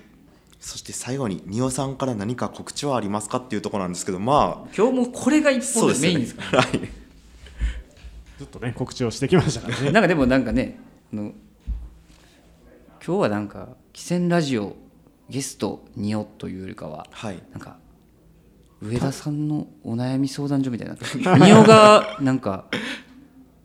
[0.60, 6.68] そして最後に仁尾さんから何か告知はありますかっていうところなんですけどまあ今日もこれが一本でメインですかね、はい。
[8.38, 9.91] ずっとね告知をしてきましたからら、ね。
[9.91, 10.80] なんかでもなんかね
[11.14, 11.34] あの
[13.05, 14.76] 今日はなんか「汽船ラジオ」
[15.30, 17.41] ゲストによというよりかははい。
[17.51, 17.78] なんか
[18.82, 20.95] 上田さんのお悩み相談所みたいな
[21.38, 22.66] 仁尾がなんか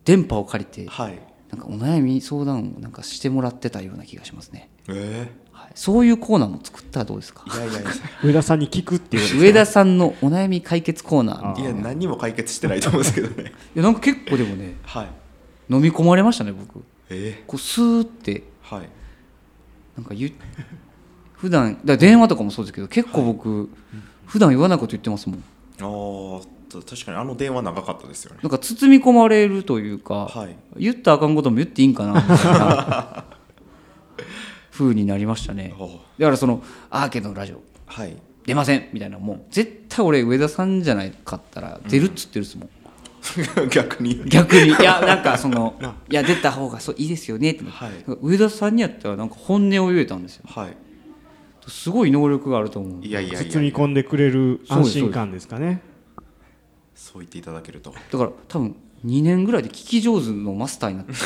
[0.04, 1.18] 電波を借りてはい。
[1.50, 7.42] なんかお悩み相談をなんかしてもらってたような気がしますね、えはい、そういうコーナーも作ったらどうですか？
[7.46, 7.90] ー、いやいやいや
[8.24, 11.48] 上田さんに聞くっていう上田さんのお悩み解決コーナー。
[11.50, 13.52] みたいいや何にも解決してないと思うんですけどね。
[13.74, 15.08] いやなんか結構でもねはい。
[15.70, 16.84] 飲み込まれましたね僕。
[17.08, 18.42] えこうスーって。
[18.68, 18.88] ー、はい。
[19.96, 20.32] なんか言う
[21.34, 23.68] 普段だ電話とかもそうですけど結構僕、
[24.26, 25.44] 普段言わないこと言ってますもん。
[25.80, 28.40] あーた確かにあの電話長かったですよね。
[28.42, 30.56] なんか包み込まれるというか、はい。
[30.78, 33.24] 言ったらあかんことも言っていいんかなみたいな
[34.74, 35.72] 風になりましたね。
[36.18, 38.16] だからそのアーケードのラジオはい。
[38.44, 42.68] 出ませんみたいなもう絶対俺上田さんじゃないかったら出るっつってるっすもん、
[43.70, 44.22] 逆に。
[44.26, 44.68] 逆に。
[44.68, 45.76] いや なんかその
[46.10, 47.90] いや出た方がそういいですよねって、はい。
[48.20, 50.42] 上田さんにやったらなんか本音を言えたんですよ。
[50.46, 50.76] はい。
[51.68, 53.04] すごい能力があると思う。
[53.04, 55.80] いやいやいや包み込んでくれる安心感ですかね。
[56.94, 57.92] そう言っていただけると。
[57.92, 61.12] だから多分2年ぐらいで聞き上手のマスターになって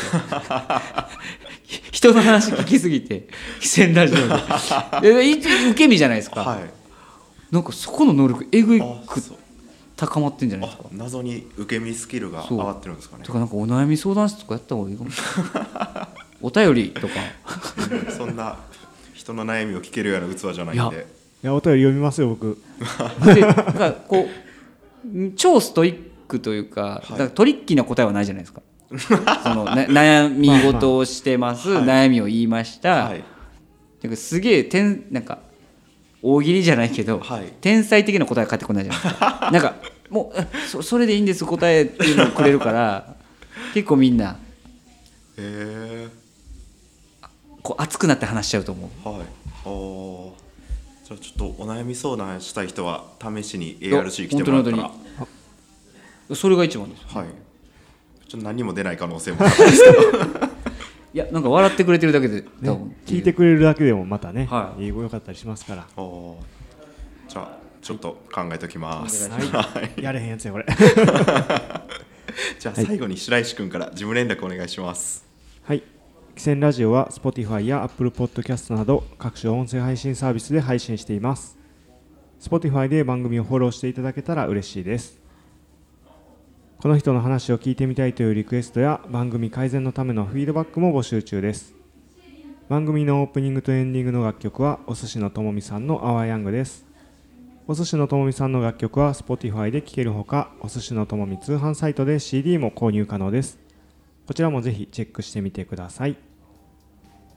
[1.92, 3.28] 人の話聞きすぎて
[3.60, 6.70] 「汽船ラジオで」で一応受け身じゃないですか、はい。
[7.50, 9.22] なんかそこの能力えぐいあく
[9.96, 13.22] 高まってんじゃないですあか謎に受け身スキルが上がってるんですかね。
[13.22, 15.10] だからなんかお悩み相談室とかやった方がいいかも。
[15.10, 16.08] しれない
[16.40, 17.14] お便りとか。
[18.16, 18.56] そんな
[19.14, 21.06] 人の悩みを聞けるような器じゃないんいで
[21.42, 22.60] いやお便り読みますよ僕。
[23.24, 24.28] でなんかこ
[25.06, 27.10] う超ストイックというか,、い。
[27.10, 28.62] だからトリッキーな答えはないじゃないですか。
[29.42, 33.24] そのな悩み事をしてます、はい悩みを言いました、はい。
[34.02, 35.40] なんかすげえ天なんか
[36.22, 37.52] 大喜利じゃないけど、はい。
[37.60, 39.50] 天才的な答えが返ってこないじゃないですか。
[39.52, 39.74] なんか
[40.10, 43.14] もうあそそれでいいんです答えっていうのをくれるから
[43.74, 44.36] 結構みんなへ
[45.38, 46.08] え。
[47.62, 49.08] こう熱くなって話しちゃうと思う。
[49.08, 49.20] はい。
[49.64, 50.30] あー。
[51.04, 54.76] じゃあちょっとお悩み相談したい人は試しに ARC 来てもらったら。
[54.76, 55.37] 本当に
[56.34, 57.26] それが一番ですはい。
[58.28, 60.48] ちょっと何も出ない可能性も高いですけど。
[61.14, 62.46] いやなんか笑ってくれてるだけでね
[63.06, 64.86] 聞いてくれるだけでもまたね、はい。
[64.88, 65.86] 英語良かったりしますから。
[65.96, 69.30] じゃあちょっと考えときます。
[69.30, 69.38] は
[69.96, 70.00] い。
[70.02, 70.66] やれへんやつやこれ。
[72.60, 75.24] じゃあ最後に白石君から事務連絡お願いします。
[75.62, 75.82] はい。
[76.36, 81.58] 汽船ラジオは Spotify や Apple Podcast など各種音声配信サービスで配信しています。
[82.40, 85.18] Spotify で番組をフォローしていただけたら嬉しいです
[86.80, 91.74] この人の話を聞いてみたいというリクエストや番組改善のためのフィードバックも募集中です。
[92.68, 96.86] 番組のオープニングとエンディングの楽曲はお寿司のともみさんのアワーヤングです。
[97.66, 103.58] お寿司のともみさんの楽曲は Spotify で聴けるほかお寿司のともみ通販サイトで CD も購入可能です。
[104.28, 106.16] こちらもぜひチェックしてみてください。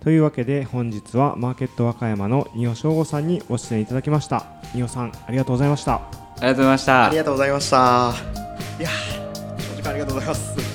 [0.02, 4.46] というわけで本日はマーケット和歌山の仁尾翔吾さんにご出演いただきました。
[4.76, 5.96] 仁尾さんありがとうございました。
[5.96, 6.02] あ
[6.42, 7.08] りがとうございました。
[7.08, 8.14] ありがとうございました。
[8.80, 9.21] いや
[9.92, 10.71] ありがとうございます。